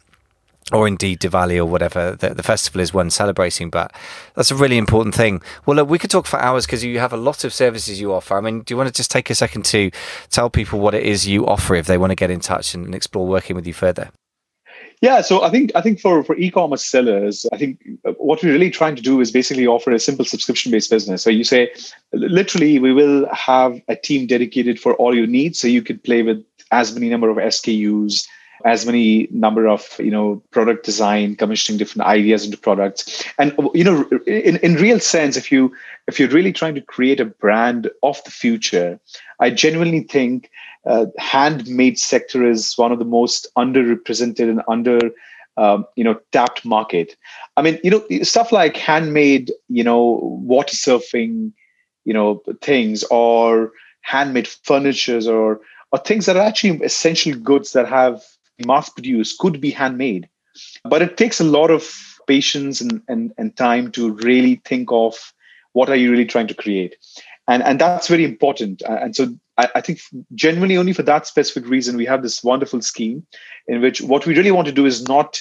or 0.72 0.86
indeed 0.86 1.20
Diwali 1.20 1.56
or 1.56 1.64
whatever 1.64 2.12
the, 2.12 2.34
the, 2.34 2.42
festival 2.42 2.80
is 2.80 2.92
one 2.92 3.10
celebrating. 3.10 3.70
But 3.70 3.92
that's 4.34 4.50
a 4.50 4.54
really 4.54 4.76
important 4.76 5.14
thing. 5.14 5.40
Well, 5.64 5.76
look, 5.76 5.88
we 5.88 5.98
could 5.98 6.10
talk 6.10 6.26
for 6.26 6.38
hours 6.38 6.66
because 6.66 6.84
you 6.84 6.98
have 6.98 7.12
a 7.12 7.16
lot 7.16 7.44
of 7.44 7.54
services 7.54 8.00
you 8.00 8.12
offer. 8.12 8.36
I 8.36 8.40
mean, 8.40 8.60
do 8.62 8.72
you 8.72 8.76
want 8.76 8.88
to 8.88 8.92
just 8.92 9.10
take 9.10 9.30
a 9.30 9.34
second 9.34 9.64
to 9.66 9.90
tell 10.30 10.50
people 10.50 10.78
what 10.78 10.94
it 10.94 11.04
is 11.04 11.26
you 11.26 11.46
offer 11.46 11.74
if 11.74 11.86
they 11.86 11.98
want 11.98 12.10
to 12.10 12.16
get 12.16 12.30
in 12.30 12.40
touch 12.40 12.74
and 12.74 12.94
explore 12.94 13.26
working 13.26 13.56
with 13.56 13.66
you 13.66 13.72
further? 13.72 14.10
Yeah, 15.00 15.20
so 15.20 15.42
I 15.42 15.50
think 15.50 15.70
I 15.76 15.80
think 15.80 16.00
for 16.00 16.24
for 16.24 16.36
e-commerce 16.36 16.84
sellers, 16.84 17.46
I 17.52 17.56
think 17.56 17.78
uh, 18.04 18.12
what 18.18 18.42
we're 18.42 18.52
really 18.52 18.70
trying 18.70 18.96
to 18.96 19.02
do 19.02 19.20
is 19.20 19.30
basically 19.30 19.64
offer 19.64 19.92
a 19.92 20.00
simple 20.00 20.24
subscription-based 20.24 20.90
business. 20.90 21.22
So 21.22 21.30
you 21.30 21.44
say, 21.44 21.70
literally, 22.12 22.80
we 22.80 22.92
will 22.92 23.32
have 23.32 23.80
a 23.86 23.94
team 23.94 24.26
dedicated 24.26 24.80
for 24.80 24.94
all 24.94 25.14
your 25.14 25.28
needs, 25.28 25.60
so 25.60 25.68
you 25.68 25.82
could 25.82 26.02
play 26.02 26.22
with 26.22 26.44
as 26.72 26.92
many 26.92 27.08
number 27.08 27.30
of 27.30 27.36
SKUs 27.36 28.26
as 28.64 28.84
many 28.86 29.28
number 29.30 29.68
of 29.68 29.96
you 29.98 30.10
know 30.10 30.42
product 30.50 30.84
design 30.84 31.36
commissioning 31.36 31.78
different 31.78 32.08
ideas 32.08 32.44
into 32.44 32.56
products. 32.56 33.24
And 33.38 33.54
you 33.74 33.84
know 33.84 34.08
in, 34.26 34.56
in 34.58 34.74
real 34.74 35.00
sense 35.00 35.36
if 35.36 35.52
you 35.52 35.74
if 36.06 36.18
you're 36.18 36.28
really 36.28 36.52
trying 36.52 36.74
to 36.74 36.80
create 36.80 37.20
a 37.20 37.24
brand 37.24 37.90
of 38.02 38.22
the 38.24 38.30
future 38.30 38.98
i 39.40 39.50
genuinely 39.50 40.00
think 40.00 40.50
uh, 40.86 41.06
handmade 41.18 41.98
sector 41.98 42.48
is 42.48 42.76
one 42.76 42.92
of 42.92 42.98
the 42.98 43.04
most 43.04 43.46
underrepresented 43.56 44.48
and 44.48 44.62
under 44.68 44.98
um, 45.58 45.84
you 45.96 46.04
know 46.04 46.18
tapped 46.32 46.64
market. 46.64 47.16
I 47.56 47.62
mean 47.62 47.78
you 47.82 47.90
know 47.90 48.04
stuff 48.22 48.52
like 48.52 48.76
handmade 48.76 49.52
you 49.68 49.84
know 49.84 50.20
water 50.22 50.74
surfing 50.74 51.52
you 52.04 52.14
know 52.14 52.42
things 52.62 53.04
or 53.04 53.72
handmade 54.02 54.48
furnitures 54.48 55.26
or 55.26 55.60
or 55.92 55.98
things 55.98 56.26
that 56.26 56.36
are 56.36 56.46
actually 56.46 56.82
essential 56.84 57.34
goods 57.34 57.72
that 57.72 57.88
have 57.88 58.22
mass 58.66 58.88
produced 58.88 59.38
could 59.38 59.60
be 59.60 59.70
handmade 59.70 60.28
but 60.84 61.02
it 61.02 61.16
takes 61.16 61.40
a 61.40 61.44
lot 61.44 61.70
of 61.70 62.18
patience 62.26 62.80
and, 62.80 63.02
and, 63.08 63.32
and 63.38 63.56
time 63.56 63.90
to 63.92 64.12
really 64.12 64.60
think 64.64 64.90
of 64.92 65.32
what 65.72 65.88
are 65.88 65.96
you 65.96 66.10
really 66.10 66.24
trying 66.24 66.46
to 66.48 66.54
create. 66.54 66.96
And 67.46 67.62
and 67.62 67.80
that's 67.80 68.08
very 68.08 68.24
important. 68.24 68.82
And 68.82 69.16
so 69.16 69.34
I, 69.56 69.68
I, 69.76 69.80
think 69.80 70.00
genuinely 70.34 70.76
only 70.76 70.92
for 70.92 71.02
that 71.04 71.26
specific 71.26 71.66
reason 71.66 71.96
we 71.96 72.04
have 72.04 72.22
this 72.22 72.44
wonderful 72.44 72.82
scheme 72.82 73.26
in 73.66 73.80
which 73.80 74.02
what 74.02 74.26
we 74.26 74.36
really 74.36 74.50
want 74.50 74.66
to 74.66 74.72
do 74.72 74.84
is 74.84 75.08
not 75.08 75.40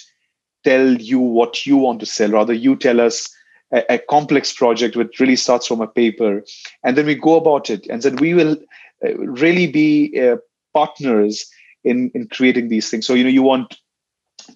tell 0.64 0.94
you 0.94 1.20
what 1.20 1.66
you 1.66 1.76
want 1.76 2.00
to 2.00 2.06
sell. 2.06 2.30
Rather 2.32 2.54
you 2.54 2.78
tell 2.78 3.02
us 3.02 3.30
a, 3.74 3.84
a 3.96 3.98
complex 3.98 4.54
project 4.54 4.96
which 4.96 5.20
really 5.20 5.36
starts 5.36 5.68
from 5.68 5.82
a 5.82 5.88
paper 5.88 6.44
and 6.84 6.98
then 6.98 7.06
we 7.06 7.16
go 7.16 7.36
about 7.36 7.70
it. 7.70 7.86
And 7.88 8.02
then 8.02 8.16
we 8.16 8.34
will 8.34 8.56
uh, 9.06 9.18
really 9.18 9.68
be 9.68 10.18
uh, 10.18 10.38
partners 10.74 11.46
in 11.88 12.12
in 12.14 12.28
creating 12.28 12.70
these 12.70 12.90
things. 12.90 13.06
So 13.06 13.14
you 13.14 13.24
know 13.24 13.30
you 13.30 13.44
want 13.44 13.78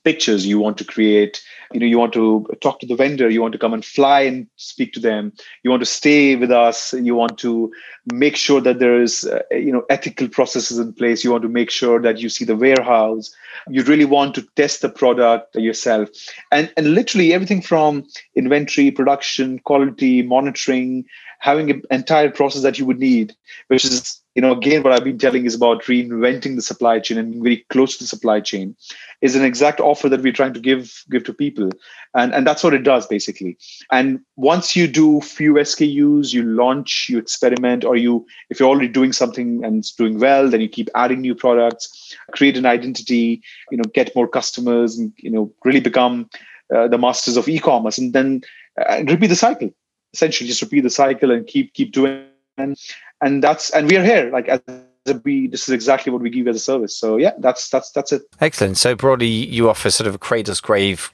pictures 0.05 0.45
you 0.45 0.57
want 0.57 0.77
to 0.77 0.85
create 0.85 1.41
you 1.73 1.79
know 1.79 1.85
you 1.85 1.97
want 1.97 2.13
to 2.13 2.47
talk 2.61 2.79
to 2.79 2.85
the 2.85 2.95
vendor 2.95 3.29
you 3.29 3.41
want 3.41 3.51
to 3.51 3.59
come 3.59 3.73
and 3.73 3.83
fly 3.83 4.21
and 4.21 4.47
speak 4.55 4.93
to 4.93 4.99
them. 4.99 5.33
You 5.63 5.69
want 5.69 5.81
to 5.81 5.85
stay 5.85 6.35
with 6.35 6.51
us 6.51 6.93
you 6.93 7.15
want 7.15 7.37
to 7.39 7.71
make 8.11 8.35
sure 8.35 8.59
that 8.61 8.79
there 8.79 8.99
is 8.99 9.25
uh, 9.25 9.41
you 9.51 9.71
know 9.71 9.85
ethical 9.89 10.27
processes 10.27 10.79
in 10.79 10.91
place 10.93 11.23
you 11.23 11.31
want 11.31 11.43
to 11.43 11.49
make 11.49 11.69
sure 11.69 12.01
that 12.01 12.19
you 12.19 12.29
see 12.29 12.45
the 12.45 12.55
warehouse 12.55 13.33
you 13.69 13.83
really 13.83 14.05
want 14.05 14.33
to 14.33 14.41
test 14.55 14.81
the 14.81 14.89
product 14.89 15.55
yourself 15.55 16.09
and 16.51 16.71
and 16.77 16.95
literally 16.95 17.33
everything 17.33 17.61
from 17.61 18.03
inventory 18.35 18.89
production 18.89 19.59
quality 19.59 20.23
monitoring 20.23 21.05
having 21.39 21.69
an 21.69 21.81
entire 21.91 22.31
process 22.31 22.63
that 22.63 22.79
you 22.79 22.85
would 22.85 22.99
need 22.99 23.35
which 23.67 23.85
is 23.85 24.21
you 24.35 24.41
know, 24.41 24.53
again, 24.53 24.81
what 24.81 24.93
I've 24.93 25.03
been 25.03 25.17
telling 25.17 25.45
is 25.45 25.55
about 25.55 25.83
reinventing 25.83 26.55
the 26.55 26.61
supply 26.61 26.99
chain 26.99 27.17
and 27.17 27.31
being 27.31 27.43
very 27.43 27.65
close 27.69 27.97
to 27.97 28.03
the 28.03 28.07
supply 28.07 28.39
chain 28.39 28.75
is 29.19 29.35
an 29.35 29.43
exact 29.43 29.81
offer 29.81 30.07
that 30.07 30.21
we're 30.21 30.31
trying 30.31 30.53
to 30.53 30.59
give 30.59 31.03
give 31.09 31.25
to 31.25 31.33
people. 31.33 31.69
And, 32.13 32.33
and 32.33 32.47
that's 32.47 32.63
what 32.63 32.73
it 32.73 32.83
does 32.83 33.07
basically. 33.07 33.57
And 33.91 34.21
once 34.37 34.75
you 34.75 34.87
do 34.87 35.19
few 35.19 35.55
SKUs, 35.55 36.33
you 36.33 36.43
launch, 36.43 37.07
you 37.09 37.17
experiment, 37.17 37.83
or 37.91 37.97
you 37.97 38.25
if 38.49 38.59
you're 38.59 38.69
already 38.69 38.87
doing 38.87 39.13
something 39.13 39.63
and 39.65 39.79
it's 39.79 39.91
doing 39.91 40.19
well, 40.19 40.49
then 40.49 40.61
you 40.61 40.69
keep 40.69 40.89
adding 40.95 41.21
new 41.21 41.35
products, 41.35 42.15
create 42.31 42.57
an 42.57 42.65
identity, 42.65 43.41
you 43.71 43.77
know, 43.77 43.83
get 43.93 44.15
more 44.15 44.27
customers 44.27 44.97
and 44.97 45.13
you 45.17 45.29
know, 45.29 45.51
really 45.65 45.81
become 45.81 46.29
uh, 46.73 46.87
the 46.87 46.97
masters 46.97 47.37
of 47.37 47.47
e-commerce 47.47 47.97
and 47.97 48.13
then 48.13 48.41
uh, 48.79 49.03
repeat 49.07 49.27
the 49.27 49.35
cycle. 49.35 49.69
Essentially, 50.13 50.47
just 50.47 50.61
repeat 50.61 50.81
the 50.81 50.89
cycle 50.89 51.31
and 51.31 51.47
keep 51.47 51.73
keep 51.73 51.91
doing 51.91 52.25
and 52.57 52.77
and 53.21 53.43
that's 53.43 53.69
and 53.71 53.89
we 53.89 53.97
are 53.97 54.03
here 54.03 54.29
like 54.31 54.47
as 54.47 54.61
a 55.07 55.13
B, 55.13 55.47
this 55.47 55.67
is 55.67 55.73
exactly 55.73 56.11
what 56.11 56.21
we 56.21 56.29
give 56.29 56.47
as 56.47 56.55
a 56.55 56.59
service. 56.59 56.95
So 56.95 57.17
yeah, 57.17 57.33
that's 57.39 57.69
that's 57.69 57.91
that's 57.91 58.11
it. 58.11 58.23
Excellent. 58.39 58.77
So 58.77 58.95
broadly, 58.95 59.27
you 59.27 59.69
offer 59.69 59.89
sort 59.89 60.07
of 60.07 60.15
a 60.15 60.19
cradle's 60.19 60.61
grave, 60.61 61.11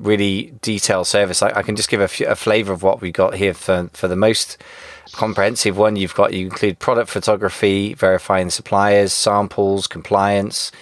really 0.00 0.52
detailed 0.62 1.06
service. 1.06 1.42
I, 1.42 1.50
I 1.50 1.62
can 1.62 1.76
just 1.76 1.88
give 1.88 2.00
a, 2.00 2.04
f- 2.04 2.20
a 2.20 2.36
flavour 2.36 2.72
of 2.72 2.82
what 2.82 3.00
we 3.00 3.12
got 3.12 3.34
here 3.34 3.54
for 3.54 3.88
for 3.92 4.08
the 4.08 4.16
most 4.16 4.58
comprehensive 5.12 5.76
one. 5.76 5.96
You've 5.96 6.14
got 6.14 6.32
you 6.32 6.46
include 6.46 6.78
product 6.78 7.10
photography, 7.10 7.94
verifying 7.94 8.50
suppliers, 8.50 9.12
samples, 9.12 9.86
compliance. 9.86 10.72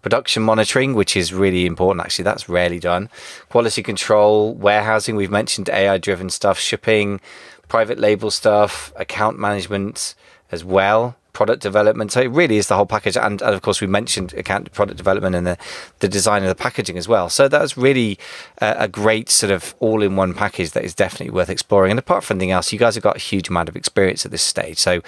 Production 0.00 0.44
monitoring, 0.44 0.94
which 0.94 1.16
is 1.16 1.34
really 1.34 1.66
important, 1.66 2.04
actually, 2.04 2.22
that's 2.22 2.48
rarely 2.48 2.78
done. 2.78 3.10
Quality 3.48 3.82
control, 3.82 4.54
warehousing, 4.54 5.16
we've 5.16 5.30
mentioned 5.30 5.68
AI 5.68 5.98
driven 5.98 6.30
stuff, 6.30 6.56
shipping, 6.56 7.20
private 7.66 7.98
label 7.98 8.30
stuff, 8.30 8.92
account 8.94 9.40
management 9.40 10.14
as 10.52 10.64
well, 10.64 11.16
product 11.38 11.62
development. 11.62 12.10
So 12.10 12.20
it 12.20 12.32
really 12.32 12.56
is 12.56 12.66
the 12.66 12.74
whole 12.74 12.84
package. 12.84 13.16
And, 13.16 13.40
and 13.40 13.54
of 13.54 13.62
course, 13.62 13.80
we 13.80 13.86
mentioned 13.86 14.34
account 14.34 14.72
product 14.72 14.96
development 14.96 15.36
and 15.36 15.46
the, 15.46 15.56
the 16.00 16.08
design 16.08 16.42
of 16.42 16.48
the 16.48 16.56
packaging 16.56 16.98
as 16.98 17.06
well. 17.06 17.28
So 17.28 17.46
that's 17.46 17.76
really 17.76 18.18
a, 18.60 18.74
a 18.80 18.88
great 18.88 19.30
sort 19.30 19.52
of 19.52 19.76
all 19.78 20.02
in 20.02 20.16
one 20.16 20.34
package 20.34 20.72
that 20.72 20.84
is 20.84 20.96
definitely 20.96 21.30
worth 21.30 21.48
exploring. 21.48 21.92
And 21.92 21.98
apart 21.98 22.24
from 22.24 22.38
anything 22.38 22.50
else, 22.50 22.72
you 22.72 22.78
guys 22.80 22.96
have 22.96 23.04
got 23.04 23.14
a 23.14 23.20
huge 23.20 23.48
amount 23.48 23.68
of 23.68 23.76
experience 23.76 24.26
at 24.26 24.32
this 24.32 24.42
stage. 24.42 24.78
So 24.78 25.00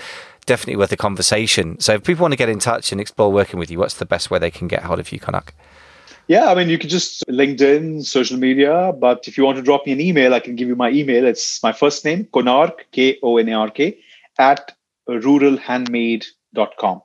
definitely 0.47 0.77
worth 0.77 0.93
a 0.93 0.97
conversation. 0.97 1.81
So 1.81 1.95
if 1.95 2.05
people 2.05 2.23
want 2.23 2.33
to 2.33 2.39
get 2.39 2.49
in 2.49 2.61
touch 2.61 2.93
and 2.93 3.01
explore 3.01 3.33
working 3.33 3.59
with 3.59 3.69
you, 3.73 3.81
what's 3.81 3.95
the 3.95 4.07
best 4.07 4.31
way 4.31 4.39
they 4.39 4.53
can 4.53 4.69
get 4.69 4.85
hold 4.85 5.01
of 5.01 5.11
you, 5.11 5.19
Konark? 5.19 5.49
Yeah, 6.29 6.47
I 6.47 6.55
mean, 6.55 6.69
you 6.69 6.79
can 6.79 6.89
just 6.89 7.27
LinkedIn, 7.27 8.05
social 8.05 8.39
media. 8.39 8.95
But 8.97 9.27
if 9.27 9.37
you 9.37 9.45
want 9.45 9.57
to 9.57 9.65
drop 9.65 9.85
me 9.85 9.91
an 9.91 10.01
email, 10.01 10.33
I 10.33 10.39
can 10.39 10.55
give 10.55 10.69
you 10.69 10.77
my 10.77 10.91
email. 10.91 11.27
It's 11.27 11.61
my 11.61 11.73
first 11.73 12.05
name, 12.05 12.27
Konark, 12.27 12.75
K 12.93 13.19
O 13.21 13.37
N 13.39 13.49
A 13.49 13.55
R 13.55 13.71
K, 13.71 13.99
at 14.39 14.77
ruralhandmade.com. 15.19 17.03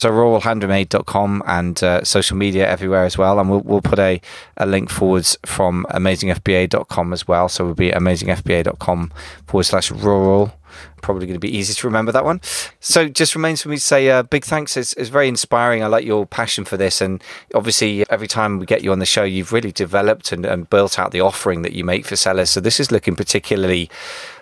So 0.00 0.10
ruralhandmade.com 0.10 1.42
and 1.44 1.82
uh, 1.82 2.04
social 2.04 2.36
media 2.36 2.68
everywhere 2.68 3.04
as 3.04 3.18
well. 3.18 3.40
And 3.40 3.50
we'll, 3.50 3.62
we'll 3.62 3.82
put 3.82 3.98
a, 3.98 4.20
a 4.56 4.64
link 4.64 4.90
forwards 4.90 5.36
from 5.44 5.86
amazingfba.com 5.90 7.12
as 7.12 7.26
well. 7.26 7.48
So 7.48 7.64
it 7.64 7.66
will 7.66 7.74
be 7.74 7.90
amazingfba.com 7.90 9.12
forward 9.46 9.64
slash 9.64 9.90
rural 9.90 10.52
probably 11.02 11.26
going 11.26 11.34
to 11.34 11.40
be 11.40 11.56
easy 11.56 11.74
to 11.74 11.86
remember 11.86 12.12
that 12.12 12.24
one. 12.24 12.40
So 12.80 13.08
just 13.08 13.34
remains 13.34 13.62
for 13.62 13.68
me 13.68 13.76
to 13.76 13.82
say 13.82 14.10
uh, 14.10 14.22
big 14.22 14.44
thanks. 14.44 14.76
It's, 14.76 14.92
it's, 14.94 15.08
very 15.08 15.28
inspiring. 15.28 15.82
I 15.82 15.86
like 15.86 16.04
your 16.04 16.26
passion 16.26 16.64
for 16.64 16.76
this. 16.76 17.00
And 17.00 17.22
obviously, 17.54 18.08
every 18.10 18.28
time 18.28 18.58
we 18.58 18.66
get 18.66 18.82
you 18.82 18.92
on 18.92 18.98
the 18.98 19.06
show, 19.06 19.24
you've 19.24 19.52
really 19.52 19.72
developed 19.72 20.32
and, 20.32 20.44
and 20.44 20.68
built 20.68 20.98
out 20.98 21.12
the 21.12 21.20
offering 21.20 21.62
that 21.62 21.72
you 21.72 21.84
make 21.84 22.04
for 22.04 22.16
sellers. 22.16 22.50
So 22.50 22.60
this 22.60 22.78
is 22.78 22.90
looking 22.92 23.16
particularly 23.16 23.90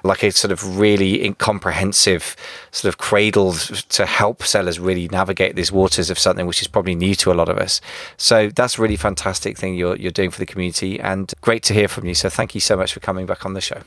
like 0.02 0.22
a 0.22 0.30
sort 0.30 0.52
of 0.52 0.78
really 0.78 1.32
comprehensive 1.34 2.36
sort 2.70 2.92
of 2.92 2.98
cradle 2.98 3.52
to 3.52 4.06
help 4.06 4.42
sellers 4.42 4.78
really 4.78 5.08
navigate 5.08 5.56
these 5.56 5.72
waters 5.72 6.10
of 6.10 6.18
something 6.18 6.46
which 6.46 6.62
is 6.62 6.68
probably 6.68 6.94
new 6.94 7.14
to 7.16 7.32
a 7.32 7.34
lot 7.34 7.48
of 7.48 7.58
us. 7.58 7.80
So 8.16 8.48
that's 8.48 8.78
really 8.78 8.96
fantastic 8.96 9.58
thing 9.58 9.74
you're, 9.74 9.96
you're 9.96 10.12
doing 10.12 10.30
for 10.30 10.38
the 10.38 10.46
community 10.46 11.00
and 11.00 11.32
great 11.40 11.62
to 11.64 11.74
hear 11.74 11.88
from 11.88 12.06
you. 12.06 12.14
So 12.14 12.28
thank 12.28 12.54
you 12.54 12.60
so 12.60 12.76
much 12.76 12.92
for 12.92 13.00
coming 13.00 13.26
back 13.26 13.44
on 13.44 13.54
the 13.54 13.60
show. 13.60 13.82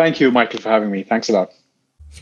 Thank 0.00 0.18
you, 0.18 0.30
Michael, 0.30 0.62
for 0.62 0.70
having 0.70 0.90
me. 0.90 1.02
Thanks 1.02 1.28
a 1.28 1.34
lot. 1.34 1.50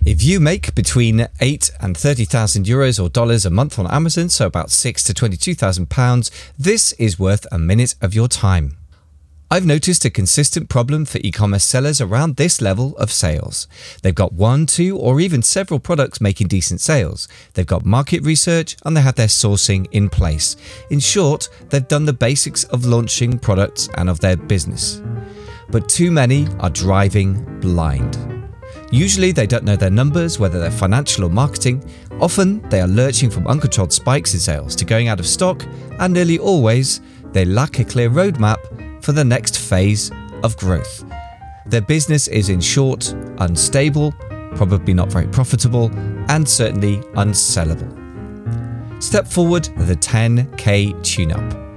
If 0.05 0.25
you 0.25 0.41
make 0.41 0.75
between 0.75 1.29
eight 1.39 1.71
and 1.81 1.97
thirty 1.97 2.25
thousand 2.25 2.67
euros 2.67 3.01
or 3.01 3.09
dollars 3.09 3.47
a 3.47 3.51
month 3.51 3.79
on 3.79 3.87
Amazon, 3.87 4.31
so 4.31 4.47
about 4.47 4.73
six 4.73 5.05
to 5.05 5.15
twenty-two 5.15 5.55
thousand 5.55 5.89
pounds, 5.89 6.33
this 6.59 6.91
is 6.95 7.21
worth 7.21 7.47
a 7.53 7.59
minute 7.59 7.95
of 8.03 8.17
your 8.17 8.27
time. 8.27 8.77
I've 9.49 9.65
noticed 9.65 10.05
a 10.05 10.11
consistent 10.11 10.69
problem 10.69 11.05
for 11.05 11.21
e-commerce 11.23 11.63
sellers 11.63 12.01
around 12.01 12.35
this 12.35 12.61
level 12.61 12.97
of 12.97 13.13
sales. 13.13 13.69
They've 14.03 14.13
got 14.13 14.33
one, 14.33 14.67
two, 14.67 14.99
or 14.99 15.21
even 15.21 15.43
several 15.43 15.79
products 15.79 16.21
making 16.21 16.49
decent 16.49 16.81
sales. 16.81 17.29
They've 17.55 17.65
got 17.65 17.85
market 17.85 18.25
research 18.25 18.77
and 18.85 18.97
they 18.97 19.03
have 19.03 19.15
their 19.15 19.29
sourcing 19.29 19.87
in 19.93 20.11
place. 20.11 20.57
In 20.91 20.99
short, 20.99 21.49
they've 21.71 21.87
done 21.87 22.07
the 22.07 22.13
basics 22.13 22.65
of 22.65 22.87
launching 22.87 23.39
products 23.39 23.89
and 23.95 24.11
of 24.11 24.19
their 24.19 24.37
business. 24.37 25.01
But 25.71 25.89
too 25.89 26.11
many 26.11 26.47
are 26.61 26.71
driving 26.71 27.61
blind. 27.61 28.17
Usually, 28.91 29.33
they 29.33 29.47
don't 29.47 29.65
know 29.65 29.77
their 29.77 29.91
numbers, 29.91 30.39
whether 30.39 30.59
they're 30.59 30.71
financial 30.71 31.25
or 31.25 31.31
marketing. 31.31 31.85
Often, 32.21 32.63
they 32.71 32.81
are 32.81 32.89
lurching 32.89 33.29
from 33.29 33.47
uncontrolled 33.47 33.93
spikes 33.93 34.33
in 34.33 34.41
sales 34.41 34.75
to 34.77 34.87
going 34.87 35.09
out 35.09 35.21
of 35.21 35.27
stock, 35.27 35.67
and 35.99 36.15
nearly 36.15 36.39
always, 36.39 37.03
they 37.33 37.45
lack 37.45 37.79
a 37.79 37.85
clear 37.85 38.09
roadmap 38.09 38.57
for 39.05 39.13
the 39.13 39.25
next 39.25 39.59
phase 39.59 40.11
of 40.43 40.57
growth. 40.57 41.05
Their 41.67 41.83
business 41.83 42.29
is, 42.29 42.49
in 42.49 42.61
short, 42.61 43.15
unstable, 43.39 44.13
probably 44.55 44.95
not 44.95 45.13
very 45.13 45.27
profitable, 45.27 45.91
and 46.31 46.49
certainly 46.49 46.97
unsellable. 47.15 47.93
Step 49.03 49.27
forward 49.27 49.65
the 49.77 49.97
10K 49.97 51.03
tune 51.05 51.33
up. 51.33 51.68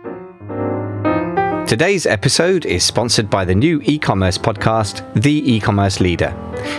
Today's 1.74 2.06
episode 2.06 2.66
is 2.66 2.84
sponsored 2.84 3.28
by 3.28 3.44
the 3.44 3.52
new 3.52 3.80
e 3.82 3.98
commerce 3.98 4.38
podcast, 4.38 5.02
The 5.20 5.54
E 5.54 5.58
Commerce 5.58 5.98
Leader. 5.98 6.32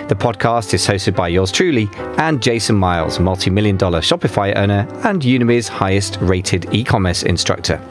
The 0.08 0.16
podcast 0.16 0.74
is 0.74 0.88
hosted 0.88 1.18
by 1.18 1.28
yours 1.28 1.52
truly 1.52 1.90
and 2.18 2.42
Jason 2.42 2.78
Miles, 2.78 3.20
multi 3.20 3.50
million 3.50 3.76
dollar 3.76 4.00
Shopify 4.00 4.56
owner 4.56 4.88
and 5.04 5.22
Udemy's 5.22 5.68
highest 5.68 6.18
rated 6.22 6.74
e 6.74 6.86
commerce 6.86 7.24
instructor. 7.24 7.82